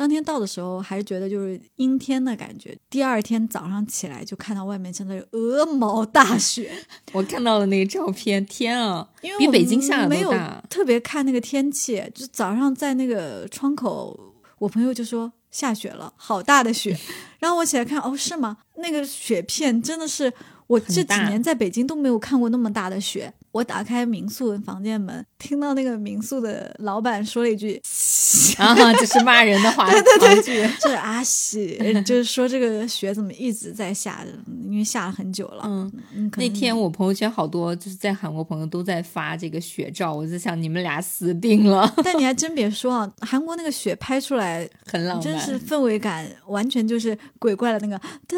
[0.00, 2.74] 当天到的时候，还是觉得就是阴天的感觉。
[2.88, 6.72] 第二天早上起来就看到外面真的是鹅毛大雪，
[7.12, 10.32] 我看到了那个照片，天啊，因为我比北京下的没有。
[10.70, 14.18] 特别看那个天气，就早上在那个窗口，
[14.58, 16.98] 我朋友就说下雪了，好大的雪。
[17.38, 18.56] 然后我起来看，哦，是吗？
[18.76, 20.32] 那个雪片真的是
[20.66, 23.34] 我这几年在北京都没有看过那么大的雪。
[23.52, 27.80] 我打开民宿房间门，听到那个民宿的老板说了一句
[28.58, 34.24] 啊，这是骂人的话， 对对对，：“这 阿喜， 就是说这个雪怎么一直在下，
[34.68, 35.62] 因为下了很久了。
[35.66, 48.36] 嗯，嗯，那天我朋友圈好多就是在韩国朋友都在发这个雪照，我在想你们俩死定了，但你还真别说啊，韩国那个雪拍出来很浪漫，真是氛围感，完全就是鬼怪的那个哒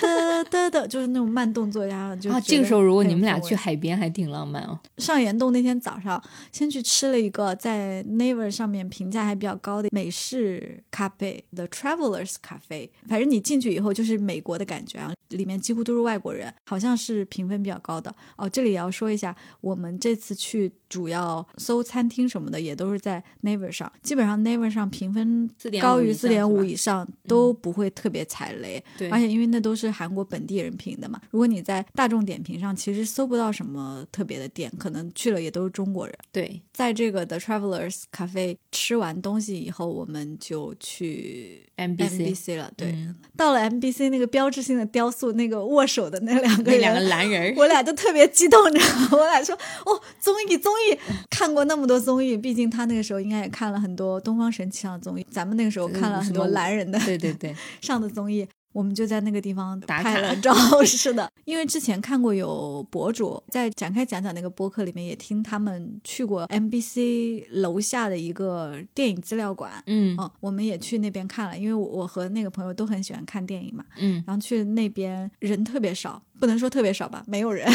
[0.00, 2.16] 哒哒哒，就是那种慢动作呀。
[2.16, 4.78] 就啊，这个时候如果你们俩去海边，还挺浪浪漫哦。
[4.98, 6.22] 上岩洞那天早上，
[6.52, 12.90] 先去吃了一个在 Naver 上面评价还比较高的美式咖啡，The Travelers 咖啡。
[13.08, 18.14] 反正你进去以后就是美国的感觉啊，里面几乎都是外国人，好像是评分比较高的。
[18.36, 28.82] 哦，这里也要说一下，我们这次去主要搜餐厅什么的也都是在 Naver 上，基本上 Naver 上评分高于四点五以上都不会特别踩雷。
[28.96, 36.14] 对而且因为那都是韩国本地人评的嘛，如果你在大众点评上其实搜不到什么特别的店，可能去了也都是中国人。
[36.32, 42.70] 对，在这个 The Travelers 咖啡吃完东西以后，我们就去 MBC MBC 了。
[42.76, 49.08] 对，嗯到了 MBC 那个标志性的雕塑，那个握手的那两个人，那两个男人，我俩就特别激动，你知道吗？
[49.12, 50.98] 我俩说哦，综艺综艺，
[51.30, 58.46] 看过那么多综艺，毕竟他那个时候应该也看了很多东方神起上的综艺，咱们那个时候看了很多什么蓝人的对对对， 上的综艺。
[58.72, 60.40] 我们就在那个地方打拍了卡。
[60.40, 60.54] 照，
[60.84, 70.16] 是的，因为之前看过有博主在展开讲讲那个播客里面，也听他们去过 MBC 楼下的一个电影资料馆，嗯。
[70.18, 77.66] 哦，我们也去那边看了，因为我我和那个朋友都很喜欢看电影嘛，嗯，然后去那边人特别少，不能说特别少吧，没有人。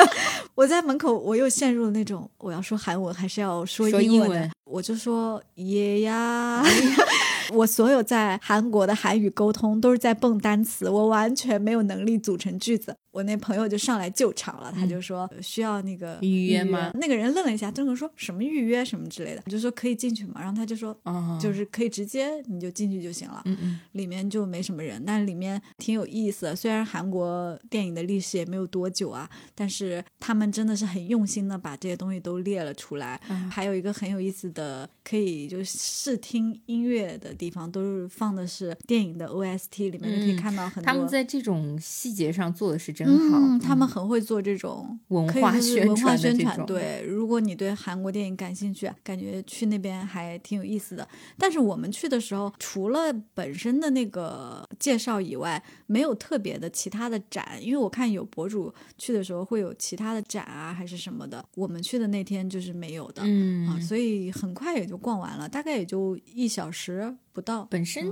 [0.54, 4.50] 我在门口，我又陷入了那种我要说韩文还是要说说英文的，英文。
[4.64, 6.62] 我就说耶呀。
[7.52, 12.96] 我所有在韩国的韩语沟通都是在蹦单词，我完全没有能力组成句子。
[13.12, 16.64] 我那朋友就上来救场了，他就说需要那个嗯预约。
[16.64, 16.90] 吗？
[16.94, 18.84] 那个人愣了一下，郑哥说什么预约？
[18.84, 23.44] 什么之类的，我就说可以进去嘛，然后他就说哦，就是可以直接你就进去就行了。
[23.92, 26.56] 里面就没什么人，但是里面挺有意思的。
[26.56, 33.20] 虽然韩国电影的历史也没有多久啊，但是他们真的是很用心的把这些东西都列了出来。
[33.28, 40.36] 啊还有一个很有意思的，可以就是试听音乐的地方，都是放的是电影的 OST，里面就可以嗯。
[40.36, 40.86] 看到很多。
[40.86, 46.66] 他们在这种细节上做的是真好，嗯，他们很会做这种文化宣传。
[46.66, 51.06] 对，如果你对韩国电影感兴趣，感觉去那边还挺有意思的。
[51.38, 57.58] 但是我们去的时候，除了本身的那个介绍以外，没有特别的其他的展。
[57.60, 61.44] 因为我看有博主去的时候会有其他的展啊，还是什么的。
[61.54, 63.22] 我们去的那天就是没有的。
[63.24, 67.66] 嗯啊，所以很快也就逛完了，大概也就一小时不到。
[67.70, 68.04] 本身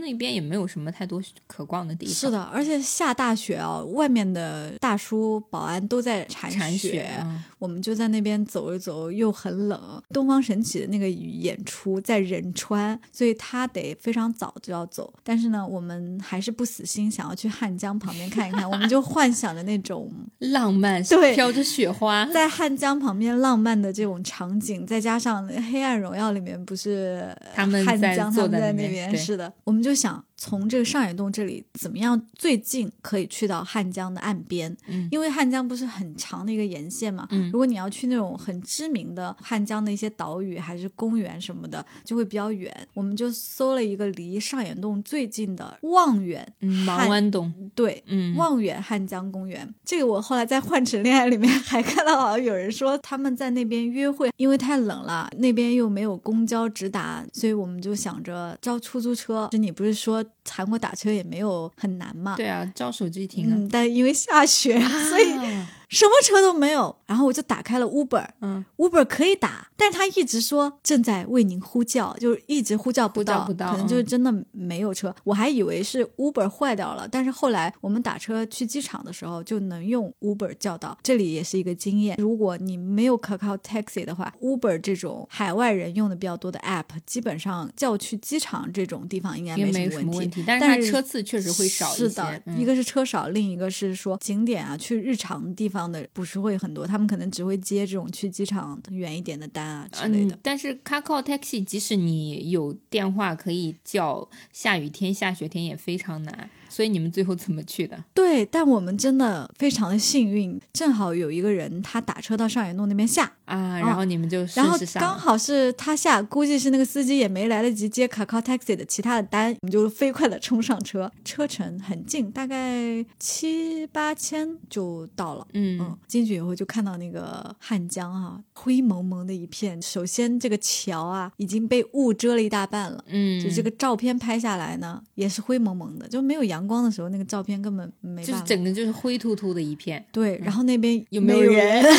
[0.00, 7.10] 那边也没有什么太多可逛的地方，是的，而且下大雪啊，外面的大叔保安都在铲铲雪，
[7.58, 10.02] 我们就在那边走一走，又很冷。
[10.12, 15.12] 东方神起的那个演出在仁川，所以他得非常早就要走。
[15.22, 18.68] 但是呢，我们还是不死心，想要去汉江旁边看一看。
[18.68, 42.74] 我们就幻想着那种 浪漫，对飘着雪花， 在汉江旁边浪漫的这种场景，再加上《黑暗荣耀》里面不是他们汉在江他们坐在在那边，是的，我们就想从这个上野洞这里怎么样最近可以去到汉江的岸边，嗯因为汉江不是很长的一个沿线嘛，嗯如果你要去那种很知名的汉江的一些岛屿还是公园什么的，就会比较远。
[42.94, 48.02] 我们就搜了一个离上野洞最近的望远嗯，汉芒湾洞，对。
[48.06, 59.48] 嗯，望远汉江公园，这个我后来在《换乘恋爱》里面 还看到，好像有人说他们在那边约会，因为太冷了，那边又没有公交直达，所以我们就想着招出租车。
[59.52, 62.36] 你不是说韩国打车也没有很难嘛？
[62.36, 66.96] 对啊，照手机停啊，嗯，但因为下雪， 所以啊什么车都没有。
[67.06, 75.14] 然后我就打开了 Uber，嗯，Uber 可以打，但是他一直说正在为您呼叫，就是一直呼叫不到，可能就是嗯真的没有车。
[75.24, 82.16] 我还以为是 Uber 坏掉了，但是后来我们打车去机场的时候就能用 Uber 叫到，这里也是一个经验。
[82.18, 92.08] 如果你没有可靠 Taxi 的话，Uber 这种海外人用的比较多的 App，基本上叫去机场这种地方应该没什么问题，但是它车次确实会少一些。
[92.08, 100.34] 是的，嗯一个是车少，另一个是说景点啊，去日常的地方的不是会很多，他们可能只会接这种去机场远一点的单啊之类的。
[100.34, 106.48] 嗯，但是 Kakao Taxi 即使你有电话可以叫，下雨天、下雪天也非常难。
[106.68, 108.02] 所以你们最后怎么去的？
[108.14, 114.78] 对，但我们真的非常的幸运，正好有一个人他打车到上野路那边下，啊，然后你们就然后。
[114.94, 125.46] 刚好是他下，估计是那个司机也没来得及接卡靠 taxi 的其他的单，我们就飞快的冲上车，车程很近，大概七八千就到了。
[125.52, 129.80] 嗯嗯，进去以后就看到那个汉江啊，灰蒙蒙的一片。
[129.82, 138.42] 首先这个桥啊已经被雾遮了一大半了，嗯，就这个照片拍下来呢也是灰蒙蒙的，就没有阳光的时候，那个照片根本没就是。
[138.42, 140.04] 整个就是灰秃秃的一片。
[140.12, 141.84] 对，然后那边有没没有人人？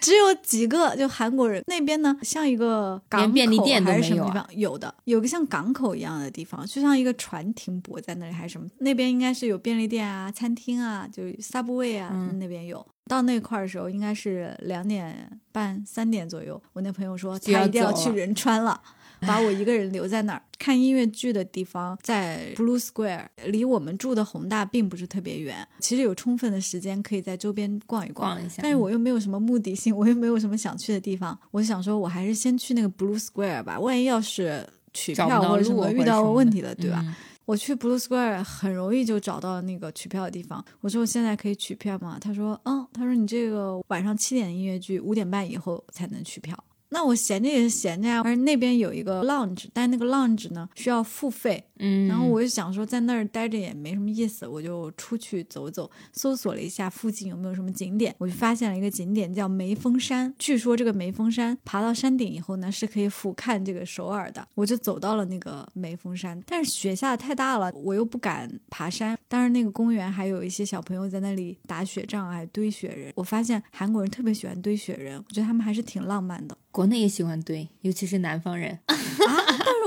[0.00, 4.44] 只有几个，就韩国人那边呢，像一个港口便利店都还是什么地方？
[4.56, 8.66] 有的，有个像港口一样的地方，就像一个船停泊在那里，还是什么？
[8.78, 12.84] 那边应该是有便利店啊、餐厅啊，就 Subway 啊，嗯那边有。
[13.08, 16.60] 到那块儿的时候，应该是两点半、三点左右。
[16.72, 18.80] 我那朋友说他一定要去仁川了。
[19.26, 28.34] 把我一个人留在那儿看音乐剧的地方，在 Blue Square，离我们住的宏大并不是特别远，其实有充分的时间可以在周边逛一逛。
[28.34, 37.00] 逛一下但是我又没有什么目的性，我又没有什么想去的地方，我想说，我还是先去那个 Blue Square 吧，万一要是取票或者什么遇到问题了，对吧？
[37.04, 37.14] 嗯
[37.44, 40.64] 我去 Blue Square 很容易就找到那个取票的地方。
[40.80, 42.16] 我说我现在可以取票吗？
[42.20, 46.56] 他说嗯，他说你这个晚上七点音乐剧，五点半以后才能取票。
[46.92, 60.32] 那我闲着也是闲着呀，而那边有一个 lounge，但那个 lounge 呢需要付费，嗯，然后我就想说在那儿待着也没什么意思，我就出去走走，搜索了一下附近有没有什么景点，我就发现了一个景点叫梅峰山。
[60.38, 64.46] 据说这个梅峰山爬到山顶以后呢，是可以俯瞰这个首尔的。
[64.54, 69.18] 我就走到了那个梅峰山，但是雪下的太大了，我又不敢爬山。
[69.26, 73.12] 当然那个公园还有一些小朋友在那里打雪仗，还堆雪人。
[73.16, 78.78] 我发现韩国人特别喜欢堆雪人，我觉得他们还是挺浪漫的国内也喜欢堆，尤其是南方人。
[78.86, 79.41] 啊。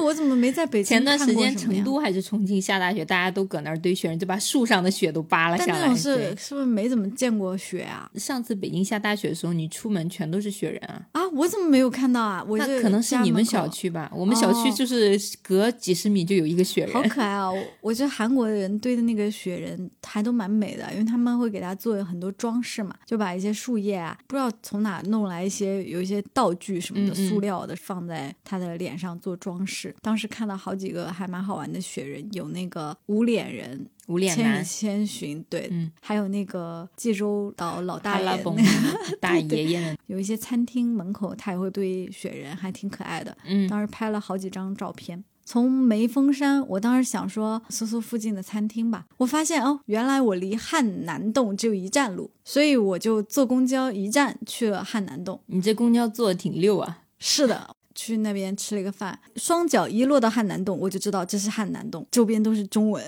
[0.05, 5.71] 我怎么没在北京前段时间成都还是重庆下大雪，大家都搁那儿堆雪人，就把树上的雪都扒了下来。
[5.73, 8.09] 但那种是是不是没怎么见过雪啊？
[8.15, 11.01] 上次北京下大雪的时候，你出门全都是雪人啊。
[11.13, 12.45] 啊，我怎么没有看到啊？
[12.47, 16.93] 那可能是你们小，区吧，我们小区哦就是隔几十米就有一个雪人。
[16.93, 17.51] 好可爱啊！
[17.51, 29.94] 我我觉得韩国的人堆的那个雪人还都蛮美的，因为他们会给它做很多装饰嘛，就把一些树叶啊，不知道从哪弄来一些有一些道具什么的，嗯嗯塑料的放在他的脸上做装饰。
[30.01, 33.87] 当时看到好几个还蛮好玩的雪人，有那个无脸人。
[34.07, 38.43] 无脸男千与，千寻，对，嗯还有那个济州岛老大爷，
[39.19, 43.35] 大爷爷们，有一些餐厅门口他也会堆雪人，还挺可爱的。
[43.47, 45.23] 嗯，当时拍了好几张照片。
[45.43, 55.41] 从梅峰山，我当时想说搜搜附近的餐厅吧，我发现哦，原来我离汉南洞只有一站路，所以我就坐公交一站去了汉南洞。
[55.47, 57.01] 你这公交坐的挺溜啊。
[57.17, 63.03] 是的，去那边吃了一个饭，双脚一落到汉南洞，我就知道这是汉南洞，周边都是中文，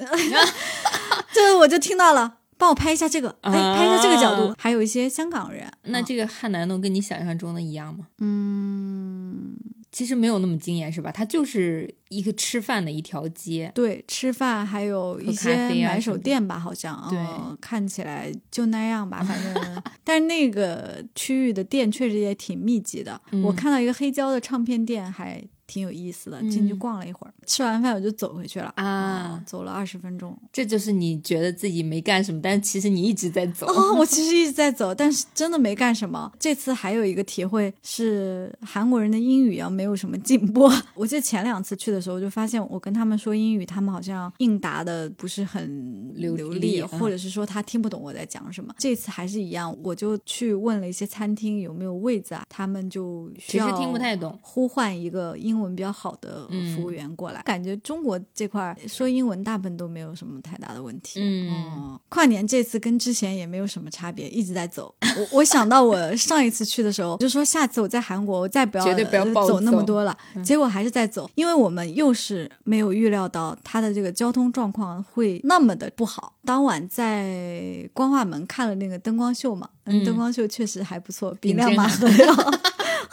[1.32, 2.38] 这我就听到了。
[2.60, 5.64] 帮我拍一下这个，哎，拍一下这个角度，啊还有一些香港人。
[5.68, 8.08] 啊那这个汉南洞跟你想象中的一样吗？
[8.18, 9.56] 嗯，
[9.98, 11.12] 其实没有那么惊艳，是吧？
[11.12, 13.72] 它就是一个吃饭的一条街。
[13.74, 23.20] 对，吃饭还有一些买手店吧，好像，对嗯看起来就那样吧，反正， 但是那个区域的店确实也挺密集的。
[23.44, 30.36] 我嗯看到一个黑胶的唱片店还挺有意思的，进去嗯逛了一会儿，吃完饭我就走回去了啊走了二十分钟。
[30.52, 33.68] 这就是你觉得自己没干什么，但其实你一直在走。
[33.68, 36.32] 哦，我其实一直在走，但是真的没干什么。
[36.40, 40.70] 这次还有一个体会是，韩国人的英语啊没有什么进步。
[40.96, 48.74] 我记得前两次去的时候，就发现我跟他们说英语，他们好像应答的不是很流流利嗯或者是说他听不懂我在讲什么。
[48.78, 54.38] 这次还是一样，我就去问了一些餐厅有没有位子啊，他们就需其实要听不太懂。
[54.42, 57.42] 呼唤一个英文比较好的服务员过来。
[57.44, 61.20] 感觉中国这块儿说英文大部分都没有什么太大的问题。
[61.22, 64.94] 嗯哦跨年这次跟之前也没有什么差别，一直在走。
[65.02, 76.34] 我 我想到我上一次去的时候，就说下次我在韩国我再不要绝对不要走那么多了，结果还是在走，因为我们又是没有预料到它的这个交通状况会那么的不好。
[76.46, 82.34] 当晚在光化门看了那个灯光秀嘛，嗯灯光秀确实还不错，比亮马河要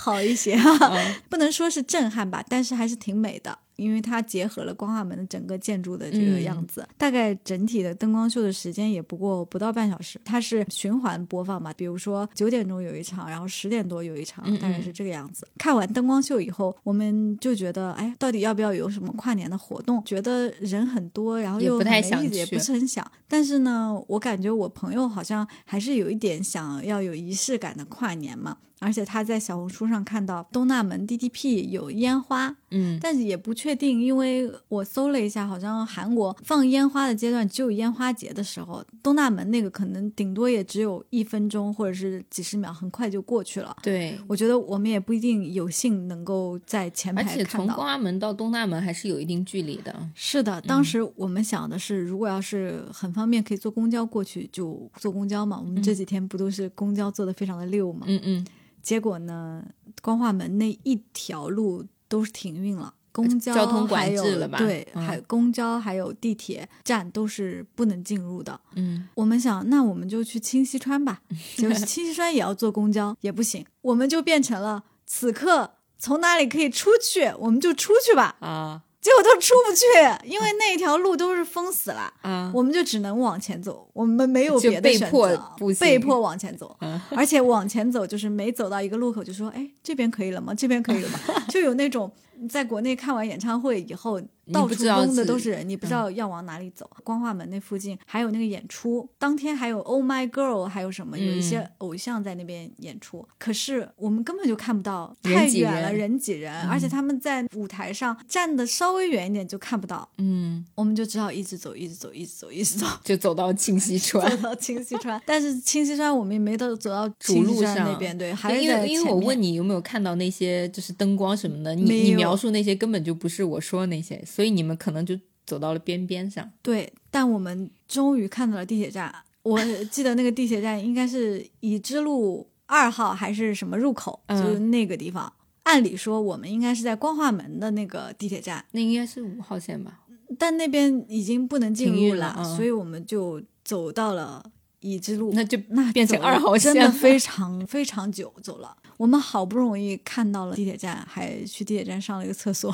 [0.04, 0.54] 好一些
[1.30, 6.86] 不能说是震撼吧，但是还是挺美的，因为它结合了光化门的整个建筑的这个样子。
[6.98, 15.48] 大概整体的灯光秀的时间也不过不到半小时，它是循环播放嘛，比如说九点钟有一场，然后十点多有一场，大概是这个样子。
[15.56, 20.04] 看完灯光秀以后，我们就觉得，哎，到底要不要有什么跨年的活动？
[20.04, 23.10] 觉得人很多，然后又不太想很没意思，也不是很想。
[23.26, 28.58] 但是呢，我感觉我朋友好像还是有一点想要有仪式感的跨年嘛。
[28.84, 43.74] 而且他在小红书上看到东大门 DDP 有烟花，嗯，但是也不确定，因为我搜了一下，好像韩国放烟花的阶段只有烟花节的时候，东大门那个可能顶多也只有一分钟或者是几十秒，很快就过去了。
[43.82, 44.18] 对。
[44.28, 47.66] 我觉得我们也不一定有幸能够在前而且排看到。
[47.66, 50.10] 从光化门到东大门还是有一定距离的。
[50.14, 55.58] 是的，当时我们想的是，如果要是很方便可以坐公交过去，就坐公交嘛。
[55.58, 58.04] 我们这几天不都是公交坐的非常的溜嘛？
[58.08, 58.46] 嗯嗯，
[58.84, 59.64] 结果呢，
[60.00, 62.94] 光化门那一条路都是停运了。
[63.10, 68.60] 公交交通管还有制了吧对，嗯还公交还有地铁站都是不能进入的。
[68.74, 71.22] 嗯，我们想，那我们就去清溪川吧。
[71.56, 73.64] 就是清溪川也要坐公交，也不行。
[73.82, 78.36] 我们就变成了此刻从哪里可以出去，我们就出去吧。
[78.40, 79.84] 啊结果都出不去，
[80.26, 82.10] 因为那条路都是封死了。
[82.22, 86.74] 嗯，我们就只能往前走，我们没有别的选被迫择被迫往前走。
[86.80, 90.54] 嗯而且往前走就是每走到一个路口就说：“哎，这边可以了吗？
[90.54, 91.18] 这边可以了吗？”
[91.50, 92.10] 就有那种
[92.48, 94.18] 在国内看完演唱会以后，
[94.52, 96.88] 到处不知道拥的都是人，你不知道要往哪里走。
[97.02, 112.86] 光化门那附近还有那个演出，当天还有 Oh My Girl，还有什么有一些偶像在那边演出，可是我们根本就看不到，太远了，人人挤人，而且他们在舞台上站的稍微远一点就看不到，嗯，我们就只好一直走，一直走，一直走，一直走。
[113.04, 114.42] 就走到清溪川走。
[114.44, 125.16] 到清溪川，但是清溪川我们也没到走到主路上那边，对，还是因在为因为我问你有没有看到那些就是灯光什么的，你你描述那些根本就不是我说的那些，所以你们可能就
[125.46, 126.50] 走到了边边上。
[126.60, 129.14] 对，但我们终于看到了地铁站。
[129.44, 129.60] 我
[129.92, 135.32] 记得那个地铁站应该是已知路二号还是什么入口，嗯就是那个地方。
[135.62, 140.00] 按理说我们应该是在光化门的那个地铁站，那应该是五号线吧？
[140.36, 144.44] 但那边已经不能进入了，了嗯所以我们就走到了
[144.92, 145.32] 已知路。
[145.32, 148.76] 那就那变成二号线真的非常非常久走了。
[148.96, 152.72] 我们好不容易看到了地铁站，还去地铁站上了一个厕所。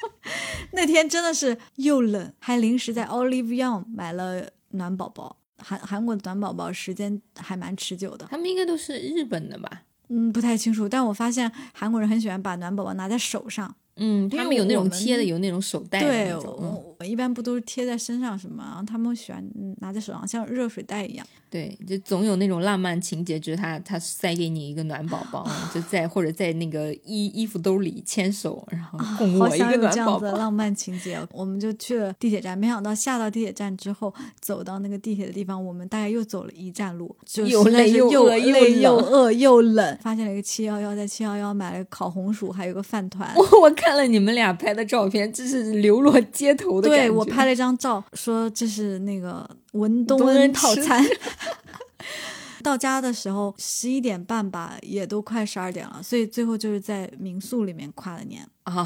[0.72, 5.36] 那天真的是又冷，还临时在 Olive Young 买了暖宝宝。
[5.60, 9.82] 韩韩国的暖宝宝时间还蛮持久的，他们应该都是日本的吧？
[10.08, 10.88] 嗯，不太清楚。
[10.88, 16.87] 但我发现韩国人很喜欢把暖宝宝拿在手上，嗯，他们有那种贴的，有那种手袋的对，那种。
[17.06, 21.26] 一般不都是贴在身上什么，然后他们喜欢嗯拿在手上，像热水袋一样。
[21.50, 30.18] 对，就总有那种浪漫情节，就是他他塞给你一个暖宝宝，就在或者在那个衣衣服兜里牵手，然后共好我一个想有这样暖宝宝。
[30.18, 39.98] 子的浪漫情节哦，我们就去了地铁站，没想到下到地铁站之后，走到那个地铁的地方，我们大概又走了一站路，就又累又饿又累又冷饿又冷。
[40.02, 43.34] 发现了一个七幺幺，在七幺幺买了烤红薯，还有个饭团。
[43.34, 47.04] 我我看了你们俩拍的照片，这是流落街头的感觉。
[47.04, 51.04] 对我拍了一张照，说这是那个文东东恩套餐。
[52.68, 58.84] 到家的时候十一点半吧，也都快十二点了，所以最后就是在民宿里面跨的年， 啊，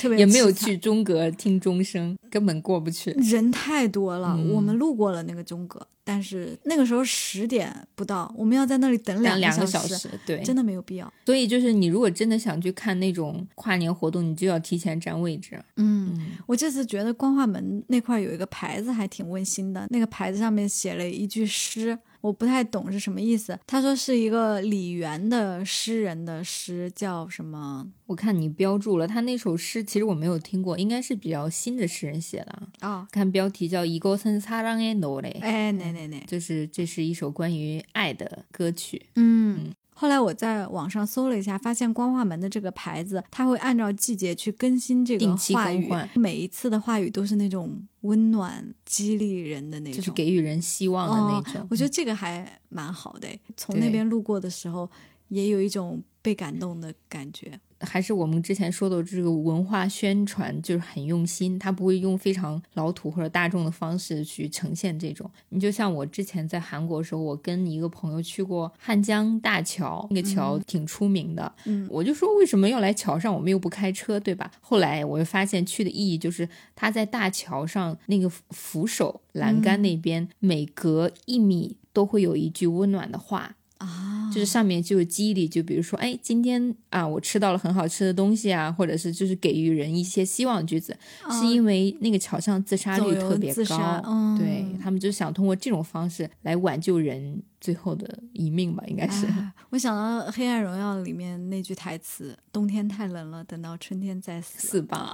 [0.00, 3.12] 特别也没有去中阁听钟声，根本过不去。
[3.12, 11.12] 人太多了，嗯我们路过了那个钟阁，但是那个时候十点不到，我们要在那里等两两个个小小时，对，真的没有必要。
[11.26, 15.62] 所以就是你如果真的想去看那种跨年活动，你就要提前占位置。
[15.76, 23.59] 嗯，嗯，我这次觉得光化门那块有一个牌子还挺温馨的，那个牌子上面写了一句诗，我不太懂是什么意思。
[23.65, 27.91] 他说是一个李元的诗人的诗，叫什么？
[28.05, 32.67] 我看你标注了，他那首诗其实我没有听过，应该是比较新的诗人写的啊。
[32.79, 39.07] 啊，看标题叫《이것은사랑의노래》，哎，哪哪哪，就是这是一首关于爱的歌曲。
[39.15, 39.71] 嗯。
[39.98, 51.66] 后来我在网上搜了一下，发现光化门的这个牌子，它会按照季节去更新这个话语，每一次的话语都是那种温暖、激励人的那种，就是给予人希望的那种。
[51.70, 53.26] 我觉得这个还蛮好的，
[53.56, 54.90] 从那边路过的时候，
[55.28, 57.58] 也有一种被感动的感觉。
[57.86, 65.30] 还是我们之前说的这个文化宣传就是很用心，他不会用非常老土或者大众的方式去呈现这种。
[65.50, 71.50] 你就像我之前在韩国的时候，我跟一个朋友去过汉江大桥，那个桥挺出名的。
[71.64, 73.32] 嗯，我就说为什么要来桥上？
[73.32, 74.50] 我们又不开车，对吧？
[74.60, 83.55] 后来我就发现去的意义就是他在大桥上那个扶手栏杆那边，每隔一米都会有一句温暖的话。
[83.78, 90.96] 啊，就是上面就有激励，就比如说，哎，今天啊，我吃到了很好吃的东西啊，或者是就是给予人一些希望句子，
[91.30, 94.02] 是因为那个桥上自杀率特别高，
[94.38, 99.26] 对他们就想通过这种方式来挽救人最后的一命吧，应该是。
[99.70, 105.12] 我想到《黑暗荣耀》里面那句台词：“冬天太冷了，等到春天再死吧。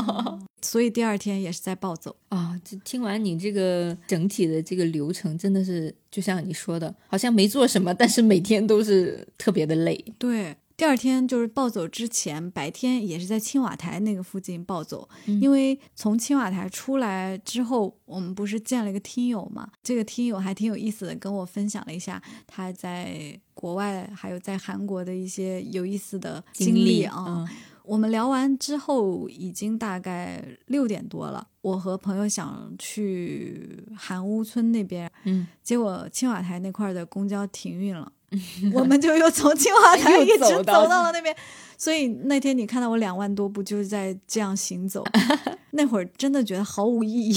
[0.62, 2.58] ”所以第二天也是在暴走啊！
[2.64, 10.02] 就听完你这个整体的这个流程，真的是就像你说的，好像没做什么，但是每天都是特别的累。
[10.18, 19.68] 对，第二天就是暴走之前，白天也是在青瓦台那个附近暴走，因为从青瓦台出来之后，我们不是见了一个听友嘛？
[19.82, 27.48] 这个听友还挺有意思的，跟我分享了一下他在国外还有在韩国的一些有意思的经历啊。
[27.84, 31.48] 我们聊完之后，已经大概六点多了。
[31.62, 38.12] 我和朋友想去韩屋村那边，嗯，结果青瓦台那块的公交停运了，
[38.72, 41.34] 我们就又从清华台一直走到了那边。
[41.76, 45.04] 所以那天你看到我两万多步就是在这样行走，
[45.72, 47.34] 那会儿真的觉得毫无意义。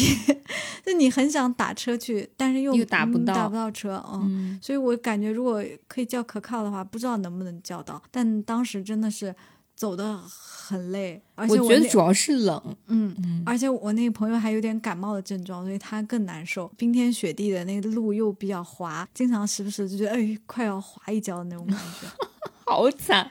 [0.86, 4.60] 就你很想打车去，但是又打不到，打不到车，嗯。
[4.62, 8.02] 所以我感觉如果可以叫可靠的话，不知道能不能叫到。
[8.12, 9.36] 但当时真的是。
[9.78, 16.68] 走的很累，而且我觉得主要是冷，嗯，嗯而且我那个朋友还有点感冒的症状，所以他更难受。
[16.78, 22.08] 冰天雪地的那个路又比较滑，经常时不时就觉得哎，快要滑一跤的那种感觉。
[22.68, 23.30] 好惨！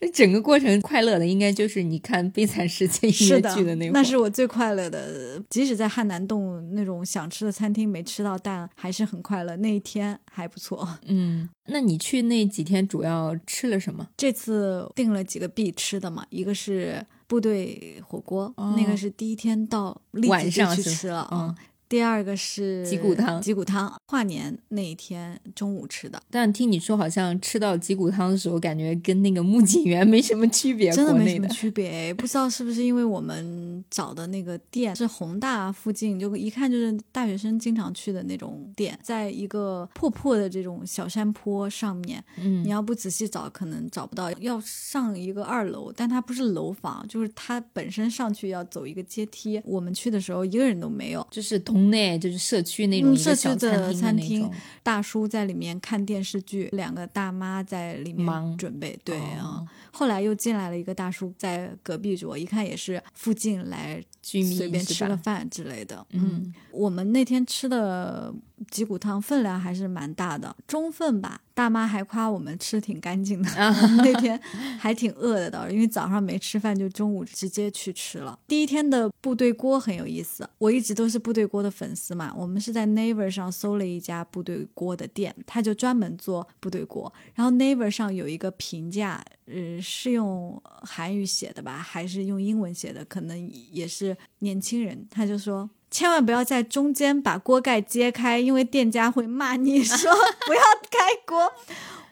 [0.00, 5.40] 那整个过程快乐的应该就是你看《悲惨世界 》音乐剧的那，那是我最快乐的。
[5.48, 9.54] 即使在汉南洞那种想吃的餐厅没吃到，但还是很快乐。
[9.58, 10.98] 那一天还不错。
[11.06, 14.04] 嗯，那你去那几天主要吃了什么？
[14.16, 21.26] 这次订了几个必吃的嘛，一个是部队火锅，那个是第一天到立即就去吃了。
[21.32, 21.54] 嗯。
[21.92, 26.18] 第二个是脊骨汤，脊骨汤跨年那一天中午吃的。
[26.30, 32.14] 但听你说，好像吃到脊骨汤的时候，感觉跟那个木槿园没什么区别，真的没什么区别。
[32.14, 42.24] 不知道是不是因为我们找的那个店是宏大附近，就一看就是大学生经常去的那种店，在一个破破的这种小山坡上面。
[42.38, 44.32] 嗯，你要不仔细找，可能找不到。
[44.40, 49.60] 要上一个二楼，但它不是楼房，就是它本身上去要走一个阶梯。
[49.62, 51.81] 我们去的时候，一个人都没有，就是同。
[51.90, 54.50] 内就是社区那种社区的餐厅，
[54.82, 58.98] 大叔在里面看电视剧，两个大妈在里面准备。
[59.04, 66.06] 对啊，后来又进来了一个大叔在隔壁桌，一看也是附近来居民随便吃个饭之类的。
[66.10, 68.32] 嗯，我们那天吃的。
[68.70, 71.40] 脊骨汤分量还是蛮大的，中份吧。
[71.54, 73.50] 大妈还夸我们吃挺干净的，
[74.02, 74.40] 那 天
[74.78, 78.38] 还挺饿的的，因为早上没吃饭，就中午直接去吃了。
[78.48, 82.32] 第一天的部队锅很有意思，我一直都是部队锅的粉丝嘛。
[82.34, 87.12] 我们是在 Naver 上搜了一家部队锅的店，他就专门做部队锅。
[87.34, 93.04] 然后 Naver 上有一个评价，呃，是用韩语写的吧，还是用英文写的？
[93.04, 95.68] 可能也是年轻人，他就说。
[95.92, 100.10] 千万不要在中间把锅盖揭开，因为店家会骂你说
[100.46, 101.52] 不要开锅。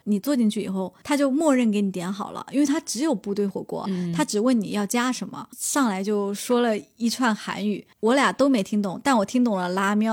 [0.04, 10.10] 你坐进去以后，他就默认给你点好了，因为他只有部队火锅，他只问你要加什么，上来就说了一串韩语，我俩都没听懂，但我听懂了拉面，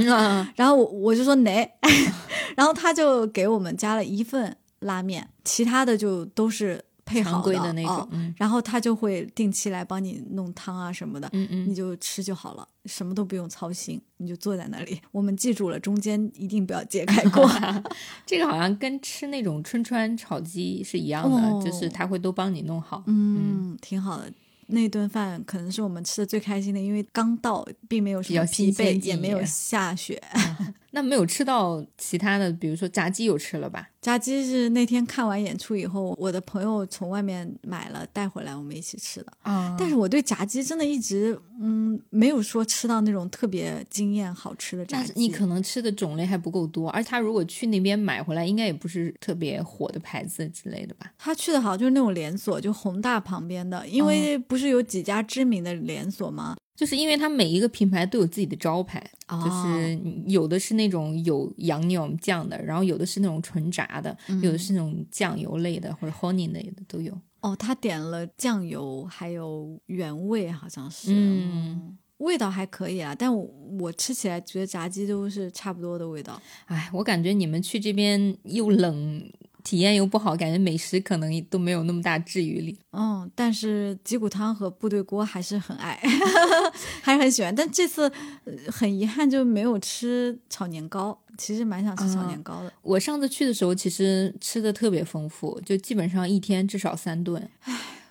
[0.56, 1.70] 然后我就说哪，
[2.56, 6.84] 然后他就给我们加了一份拉面，其他的就都是。
[7.06, 15.00] 配好的那种，然后他就会定期来帮你弄汤啊什么的，嗯嗯，你就吃就好了，什么都不用操心，你就坐在那里。
[15.12, 17.48] 我们记住了，中间一定不要揭开锅。
[18.26, 24.30] 这个好像跟吃那种春川炒鸡是一样的，就是他会都帮你弄好，嗯，挺好的。
[24.68, 30.20] 那顿饭可能是我们吃的最开心的，因为刚到，并没有什么疲惫，也没有下雪。
[30.96, 33.86] 那没有吃到其他的，比如说炸鸡有吃了吧？
[34.00, 39.30] 炸鸡是那天看完演出以后，我的朋友从外面买了带回来，我们一起吃的。
[39.42, 45.06] 啊但是我对炸鸡真的一直嗯没有说吃到那种特别惊艳好吃的炸鸡。
[45.06, 51.12] 但是你可能吃的种类还不够多，而他如果去那边买回来，应该也不是特别火的牌子之类的吧？
[51.18, 56.56] 他去的好就是那种连锁，就宏大旁边的，因为不是有几家知名的连锁吗？
[56.76, 67.18] 就是因为它每一个品牌都有自己的招牌，哦就是有的是那种有洋牛酱的，然后有的是那种纯炸的，有的是那种酱油类的或者 honey 类的都有。
[67.40, 73.14] 哦，他点了酱油，还有原味，好像是，嗯，味道还可以啊。
[73.16, 73.44] 但我
[73.78, 76.40] 我吃起来觉得炸鸡都是差不多的味道。
[76.64, 79.22] 哎，我感觉你们去这边又冷，
[79.66, 82.78] 体验又不好，感觉美食可能都没有那么大治愈力。
[82.92, 86.00] 嗯，但是鸡骨汤和部队锅还是很爱，
[87.02, 87.52] 还是很喜欢。
[87.52, 88.04] 但这次、
[88.44, 92.72] 呃很遗憾就没有吃炒年糕，其实蛮想吃炒年糕的。
[92.82, 97.50] 我上次去的时候，其实吃的特别丰富，就基本上一天至少三顿。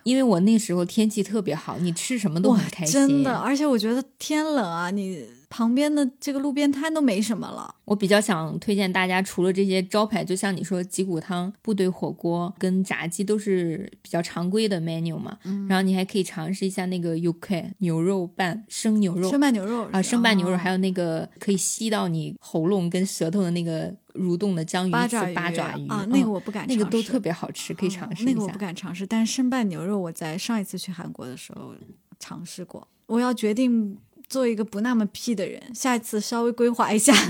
[0.02, 2.92] 因为我那时候天气特别好，你吃什么都很开，心。
[2.92, 3.34] 真的！
[3.36, 7.74] 而且我觉得天冷啊，你旁边的这个路边摊都没什么了。
[7.84, 15.38] 我比较想推荐大家，除了这些招牌，就像你说脊骨汤、部队火锅跟炸鸡都是比较常规的 menu 嘛。
[15.44, 28.32] 嗯然后你还可以尝试一下那个 UK 牛肉拌生牛肉生拌牛肉啊，生拌牛肉，哦还有那个可以吸到你喉咙跟舌头的那个蠕动的章鱼八爪鱼八爪鱼啊，嗯那个我不敢尝试，那个都特别好吃，可以尝试一下。
[28.32, 31.74] 哦那个我不敢尝试，但是生拌牛肉我在上一次去韩国的时候
[32.18, 32.86] 尝试过。
[33.06, 33.96] 我要决定
[34.28, 37.12] 做一个不那么屁的人，下一次稍微规划一下。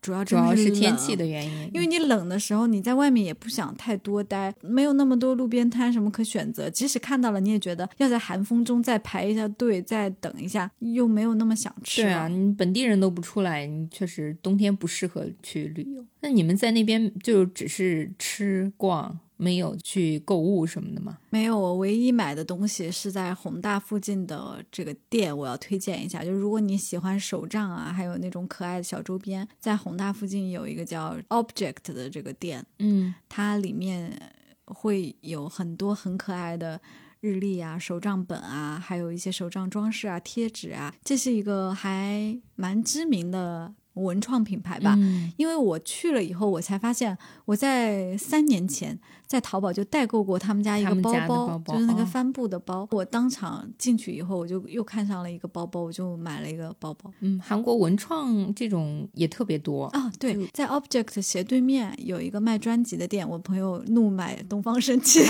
[0.00, 6.68] 主要主要是天气的原因，因为你冷的时候，你在外面也不想太多待，没有那么多路边摊什么可选择。
[6.68, 12.02] 即使看到了，你也觉得要在寒风中再排一下队，再等一下，又没有那么想吃。
[12.02, 16.04] 对啊，，你本地人都不出来，你确实冬天不适合去旅游。
[16.20, 21.18] 那你们在那边就只是吃逛，没有去购物什么的吗？
[21.30, 21.58] 没有。
[21.58, 26.24] 我唯一买的东西是在宏大附近的这个店，我要推荐一下。
[26.24, 34.32] 就如果你喜欢手账啊，还有那种可爱的小周边，在宏大附近有一个叫 Object 的这个店，嗯它里面
[34.66, 36.80] 会有很多很可爱的
[37.18, 40.94] 日历啊、手账本啊，还有一些手账装饰啊、贴纸啊。
[41.02, 44.94] 这是一个还蛮知名的文创品牌吧。
[44.98, 52.86] 嗯因为我去了以后，我才发现我在三年前在淘宝就代购过他们家一个包包包就是那个哦帆布的包。
[52.90, 57.10] 我当场进去以后，我就又看上了一个包包，我就买了一个包包。
[57.20, 59.86] 嗯，韩国文创这种也特别多。
[59.86, 65.20] 啊，对，在 Object 斜对面有一个卖专辑的店，我朋友怒买东方神起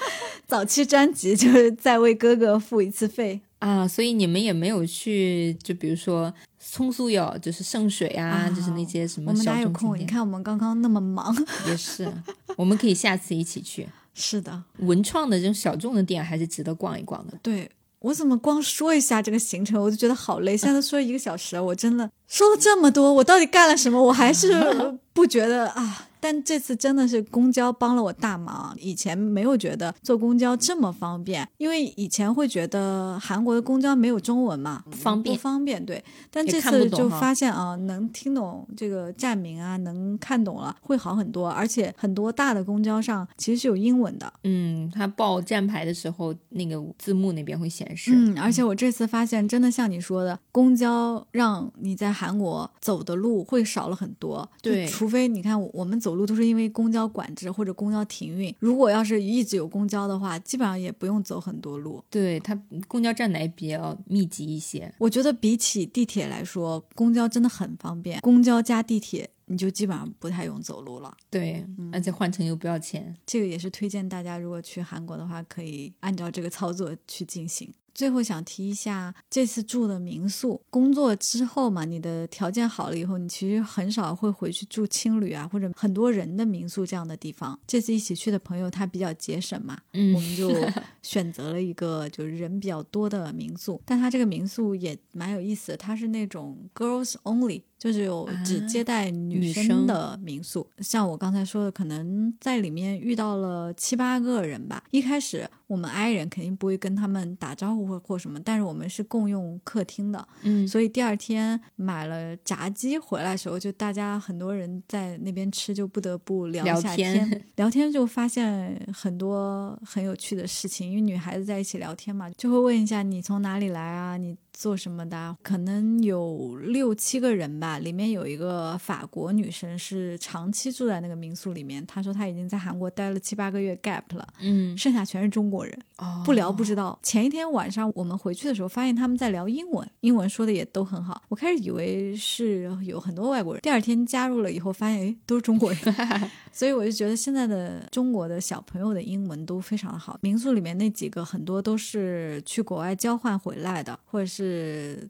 [0.46, 3.40] 早期专辑，就是在为哥哥付一次费。
[3.60, 6.32] 啊，所以你们也没有去，就比如说
[6.72, 9.98] 松苏药，就是圣水啊，啊就是那些什么小们哪有空？
[9.98, 11.36] 你看我们刚刚那么忙。
[11.66, 12.08] 也是，
[12.54, 13.88] 我们可以下次一起去。
[14.14, 17.36] 是的，文创的这种小众的店还是值得逛一逛的。
[17.42, 17.68] 对
[17.98, 20.54] 我怎么光说一下这个行程，我就觉得好累。
[20.56, 24.00] 现在都说一个小时了，我真的说了这么多，我到底干了什么？
[24.00, 26.06] 我还是不觉得啊。
[26.20, 35.84] 但这次真的是公交帮了我大忙，以前没有觉得坐公交这么方便，因为以前会觉得韩国的公交没有中文嘛，不方便不方便。
[35.84, 41.48] 对，但这次就发现啊，能听懂这个站名啊，能看懂了，会好很多。
[41.48, 48.12] 而且很多大的公交上其实是有英文的，嗯，它报站牌的时候，那个字幕那边会显示。
[48.14, 54.48] 嗯，而且我这次发现，真的像你说的，公交让你在韩国走的路会少了很多。
[54.60, 62.02] 对除非你看我我们走路都是因为公交管制或者公交停运，如果要是一直有公交的话，基本上也不用走很多路。
[62.10, 64.92] 对，它公交站台比较密集一些。
[64.98, 68.20] 我觉得比起地铁来说，公交真的很方便。
[68.20, 71.16] 公交加地铁，你就基本上不太用走路了。
[71.30, 73.16] 对，嗯而且换乘又不要钱。
[73.26, 77.72] 这个也是推荐大家，如果去韩国的话，可以按照这个操作去进行。
[78.00, 87.60] 最后想提一下，这次住的民宿，工作之后嘛，你的条件好了以后，你其实很少会回去住青旅啊，或者很多人的民宿这样的地方。
[87.66, 90.50] 这次一起去的朋友他比较节省嘛，嗯我们就
[91.02, 100.64] 选择了一个就是人比较多的民宿，但他这个民宿也蛮有意思的，它是那种 girls only，就是有只啊接待女生的民宿。
[100.80, 104.84] 像我刚才说的，可能在里面遇到了七八个人吧。
[104.90, 117.44] 一开始我们 I 人肯定不会跟他们打招呼或或什么，但是我们是共用客厅的，嗯，所以第二天买了炸鸡回来的时候，就大家很多人在那边吃，就不得不聊一下天。
[117.56, 127.78] 聊天就发现很多很有趣的事情，因为女孩子在一起聊天嘛，就会问一下你从哪里来啊，你做什么的，可能有六七个人吧。
[127.78, 136.98] 里面有一个法国女生是长期住在那个民宿里面，她说她已经在韩国待了七八个月 gap 了，嗯，剩下全是中国人，哦不聊不知道。
[137.02, 141.22] 前一天晚上我们回去的时候，发现他们在聊英文，英文说的也都很好。
[141.28, 145.80] 我开始以为是有很多外国人，第二天加入了以后，发现诶都是中国人。
[146.52, 150.18] 所以我就觉得现在的中国的小朋友的英文都非常的好。
[150.20, 154.39] 民宿里面那几个很多都是去国外交换回来的，或者是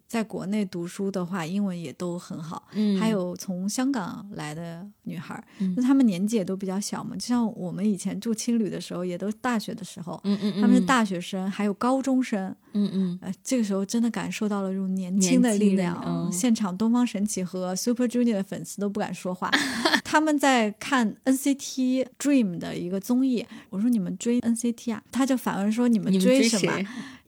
[0.06, 2.68] 在国内读书的话，英文也都很好。
[2.72, 5.42] 嗯，还有从香港来的女孩
[5.76, 16.00] 那她们年纪也都比较小嘛，就像我们以前住青旅的时候，也都大学的时候，嗯嗯嗯，他们是大学生，还有高中生，嗯嗯呃，这个时候真的感受到了这种年年轻的力量。
[16.06, 19.50] 嗯现场东方神起和 Super Junior 的粉丝都不敢说话，
[20.04, 23.44] 他们在看 NCT Dream 的一个综艺。
[23.68, 26.72] 我说你们追 NCT 啊，他就反问说你们追什么？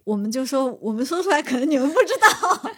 [0.05, 0.13] 谁？
[0.13, 2.71] 我们就说我们说出来可能你们不知道。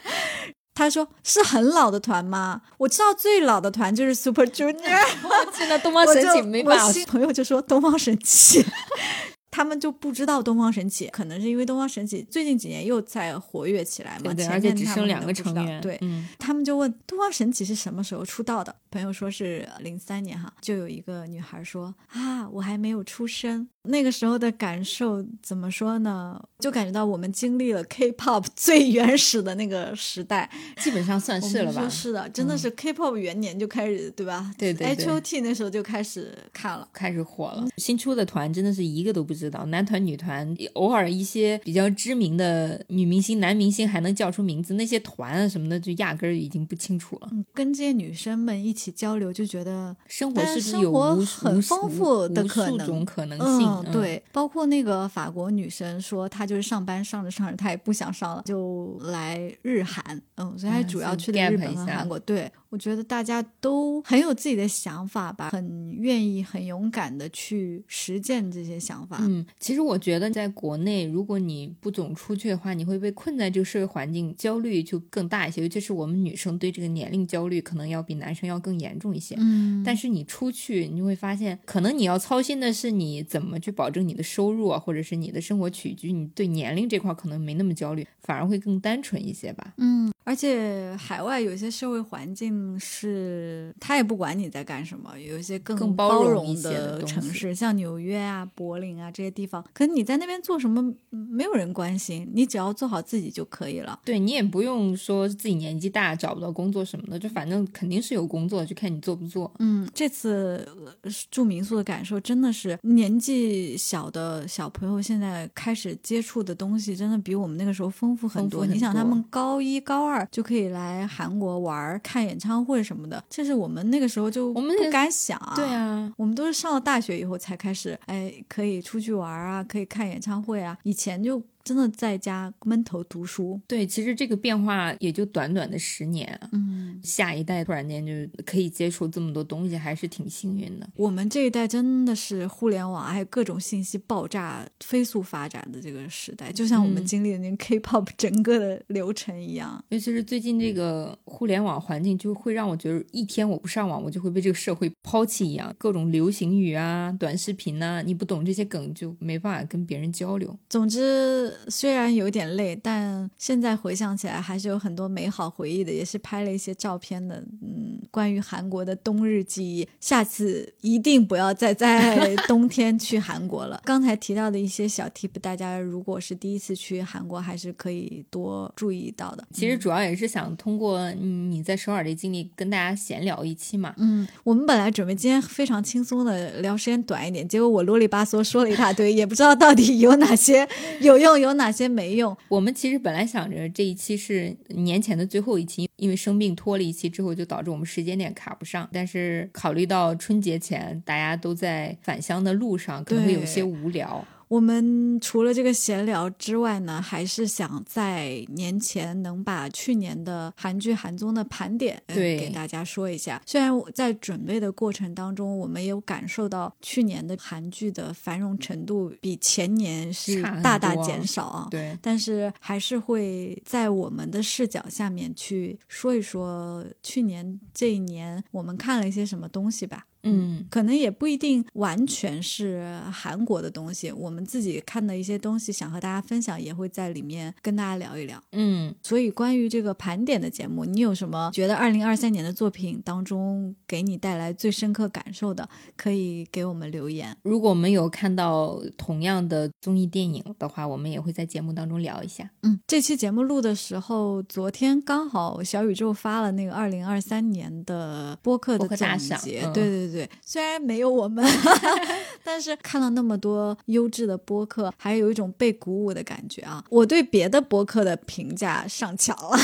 [0.76, 2.62] 他说是很老的团吗？
[2.78, 5.06] 我知道最老的团就是 Super Junior。
[5.56, 8.64] 现在东方神起没办法我朋友就说东方神起，
[9.52, 15.96] 他们就不知道东方神起，可能是因为东方神起最近几年又在活跃起来嘛，对对，前而且只剩两个成员，对。
[16.00, 18.74] 嗯他们就问东方神起是什么时候出道的？
[18.90, 23.68] 朋友说是零三年哈，就有一个女孩说啊，我还没有出生。
[23.84, 26.40] 那个时候的感受怎么说呢？
[26.58, 31.82] 就感觉到我们经历了 K-pop 最原始的那个时代，基本上算是了吧？
[31.84, 34.50] 嗯是的，真的是 K-pop 元年就开始，对吧？
[34.56, 36.88] 对对对 H.O.T 那时候就开始看了。
[36.92, 47.28] 开始火了，新出的团真的是一个都不知道，男团、女团，偶尔一些比较知名的女明星、男明星还能叫出名字，那些团啊什么的就压根儿已经不清楚了。
[47.32, 53.68] 嗯，跟这些女生们一起交流，就觉得生活是不是有很丰富的无可能数种可能性？
[53.68, 62.18] 嗯，对，包括那个法国女生说，她就是上班上着上着，她也不想上了，就来日韩，嗯，所以她主要去的日本和韩国。
[62.18, 69.18] 对，我觉得大家都很有自己的想法吧，很愿意、很勇敢的去实践这些想法。
[69.20, 75.62] 嗯，其实我觉得在国内，如果你不总出去的话，你会被困在这个社会环境，焦虑就更大一些。
[75.62, 79.36] 尤其是我们女生对这个年龄焦虑，可能要比男生要更严重一些。
[79.38, 86.12] 嗯，但是你出去，你就会发现，可能你要操心的是你怎么去保证你的收入啊，或者是你的生活起居。
[86.12, 89.74] 你对年龄这块可能没那么焦虑，反而会更单纯一些吧。
[89.78, 103.98] 嗯，而且海外有一些社会环境是，他也不管你在干什么，有一些更更包包容的城市，像纽约啊、柏林啊这些地方，可能你在那边做什么，嗯没有人关心，你只要做好自己就可以了。
[104.04, 109.50] 对你也不用说自己年纪大找不到工作什么的，就反正肯定是有工作，就看你做不做。
[109.58, 110.68] 嗯，这次
[111.02, 118.66] 呃住民宿的感受真的是年纪小的小朋友现在开始接触的东西，真的比我们那个时候丰富很多。
[118.66, 125.54] 你想，他们高一、高二就可以来韩国玩、看演唱会什么的，这是我们那个时候就不我们不敢想啊。
[125.56, 130.76] 对啊，我们都是上了大学以后才开始，哎，可以出去玩啊，可以看演唱会啊。
[130.82, 133.60] 以前就真的在家闷头读书。
[133.66, 138.12] 对，其实这个变化也就短短的十年啊，嗯，下一代突然间就
[138.44, 140.88] 可以接触这么多东西，还是挺幸运的。
[140.94, 149.82] 我们这一代真的是互联网还有各种信息爆炸、飞速发展的这个时代，就像我们嗯经历的那个 K-pop 整个的流程一样。
[149.88, 155.74] 尤其是最近这个互联网环境，就会让我觉得一天我不上网，我就会被这个社会抛弃一样。
[155.78, 160.54] 各种流行语啊、短视频呐、你不懂这些梗，就没办法跟别人交流。
[160.68, 167.36] 总之，虽然有点累，但现在回想起来还是有很多美好回忆的，也是拍了一些照片的。
[167.62, 173.80] 嗯，关于韩国的冬日记忆，下次一定不要再在 冬天去韩国了。
[173.84, 179.46] 刚才提到的一些小 tip，大家如果是第一次去韩国，还是可以多注意到的。
[179.52, 183.94] 其实主要也是想通过嗯你在首尔的经历跟大家闲聊一期嘛。
[183.98, 190.68] 嗯，我们本来准备今天非常轻松的聊时间短一点，结果我啰里吧嗦说了一大堆，也不知道到底有哪些
[191.00, 192.36] 有用，有哪些没用。
[192.48, 198.88] 我们其实本来想着这一期是年前的最后一期，因为生病拖了一期之后，就导致我们时间点卡不上。
[198.92, 204.26] 但是考虑到春节前大家都在返乡的路上，可能会有些无聊。
[204.54, 213.42] 我们除了这个闲聊之外呢，还是想在年前能把去年的韩剧、韩综的盘点、给大家说一下。
[213.44, 221.66] 虽然我在准备的过程当中，我们也有感受到去年的韩剧的繁荣程度比前年是大大减少啊。
[221.68, 230.06] 对，但是还是会在我们的视角下面去说一说去年这一年我们看了一些什么东西吧。
[230.24, 238.42] 嗯可能也不一定完全是韩国的东西，我们自己看的一些东西，想和大家分享，也会在里面跟大家聊一聊。
[238.52, 247.36] 嗯，所以，关于这个盘点的节目，你有什么觉得二零二三年的作品当中给你带来最深刻感受的，可以给我们留言。
[247.42, 252.50] 如果我们有看到同样的综艺电影的话，我们也会在节目当中聊一下。
[252.62, 259.62] 嗯，这期节目录的时候，昨天刚好小宇宙发了那个二零二三年的播客的总赏结。
[259.64, 261.44] 嗯对对对，虽然没有我们，
[262.44, 266.84] 但是看了那么多优质的播客，还有一种被鼓舞的感觉啊！
[266.88, 269.58] 我对别的播客的评价上翘了。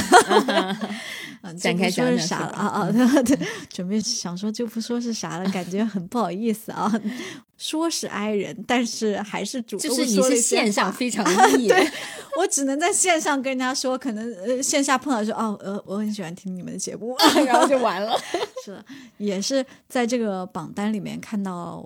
[1.43, 2.91] 嗯，就展开不说是讲讲是啥了啊啊！
[2.93, 6.93] 对对，准备想说就不说是啥了，感觉很不好意思啊。
[7.57, 11.23] 说是 i 人，但是还是主动就是你是线上非常
[11.59, 11.87] E， 对
[12.39, 17.15] 我只能在线上跟人家说，可能呃线下碰到说哦呃我很喜欢听你们的节目，
[17.47, 18.19] 然后就完了。
[18.65, 18.85] 是的，
[19.19, 21.79] 也是在这个榜单里面看到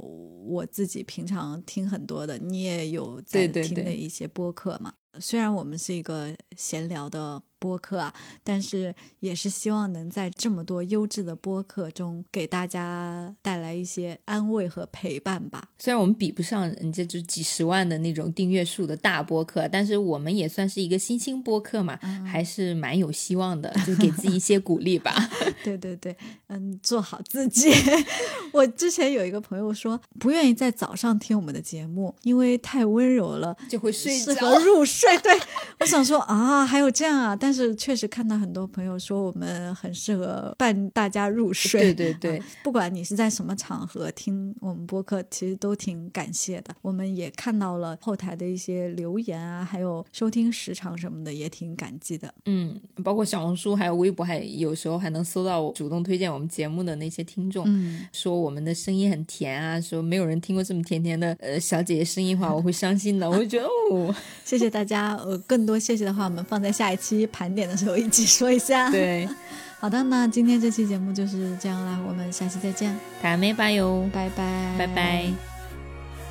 [0.44, 4.92] 我自己平常听很多的，你也有在听的一些播客嘛。
[5.20, 8.12] 虽然我们是一个闲聊的播客啊，
[8.42, 15.70] 但是也是希望能在这么多优质的播客中给大家带来一些安慰和陪伴吧。
[15.78, 21.96] 虽然我们比不上人家就几十万的那种订阅数的大播客，但是我们也算是一个新兴播客嘛，
[22.26, 25.14] 还是蛮有希望的， 就给自己一些鼓励吧。
[25.64, 26.14] 对对对，
[26.48, 27.72] 嗯，做好自己。
[28.52, 35.16] 我之前有一个朋友说，不愿意在早上听我们的节目，因为太温柔了，就会睡适着合入睡。
[35.18, 35.32] 对，
[35.80, 41.94] 我想说啊，还有这样啊，但是确实看到很多朋友说我们很适合伴大家入睡。
[41.94, 46.74] 对对对啊不管你是在什么场合听我们播客，其实都挺感谢的。
[46.82, 52.34] 我们也看到了后台的一些留言啊，还有收听时长什么的，也挺感激的。
[52.46, 63.28] 嗯，包括小红书还有微博，还有时候还能搜到主动推荐我们节目的那些听众，嗯，说我们的声音很甜啊，说没有人听过这么甜甜的呃小姐姐声音的话，我会伤心的。
[63.30, 65.14] 我会觉得哦， 谢谢大家。
[65.16, 69.28] 呃，更多谢谢的话，我们放在下一期盘点的时候一起说一下。，对，
[69.80, 75.26] 好的，那今天这期节目就是这样啦，我们下期再见，打没吧哟，拜拜，拜拜。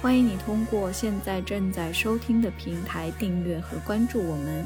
[0.01, 4.65] 欢迎你通过现在正在收听的平台订阅和关注我们，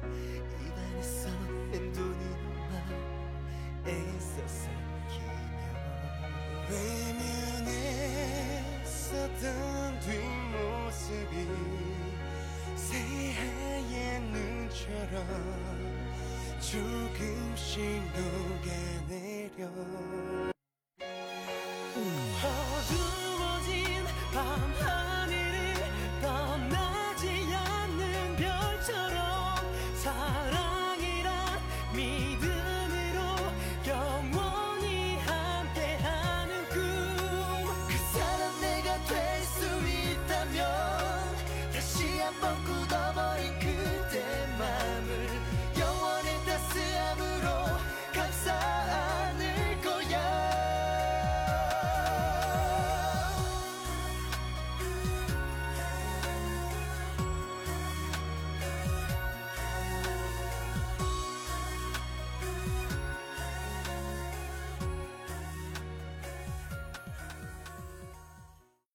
[17.81, 18.40] 새하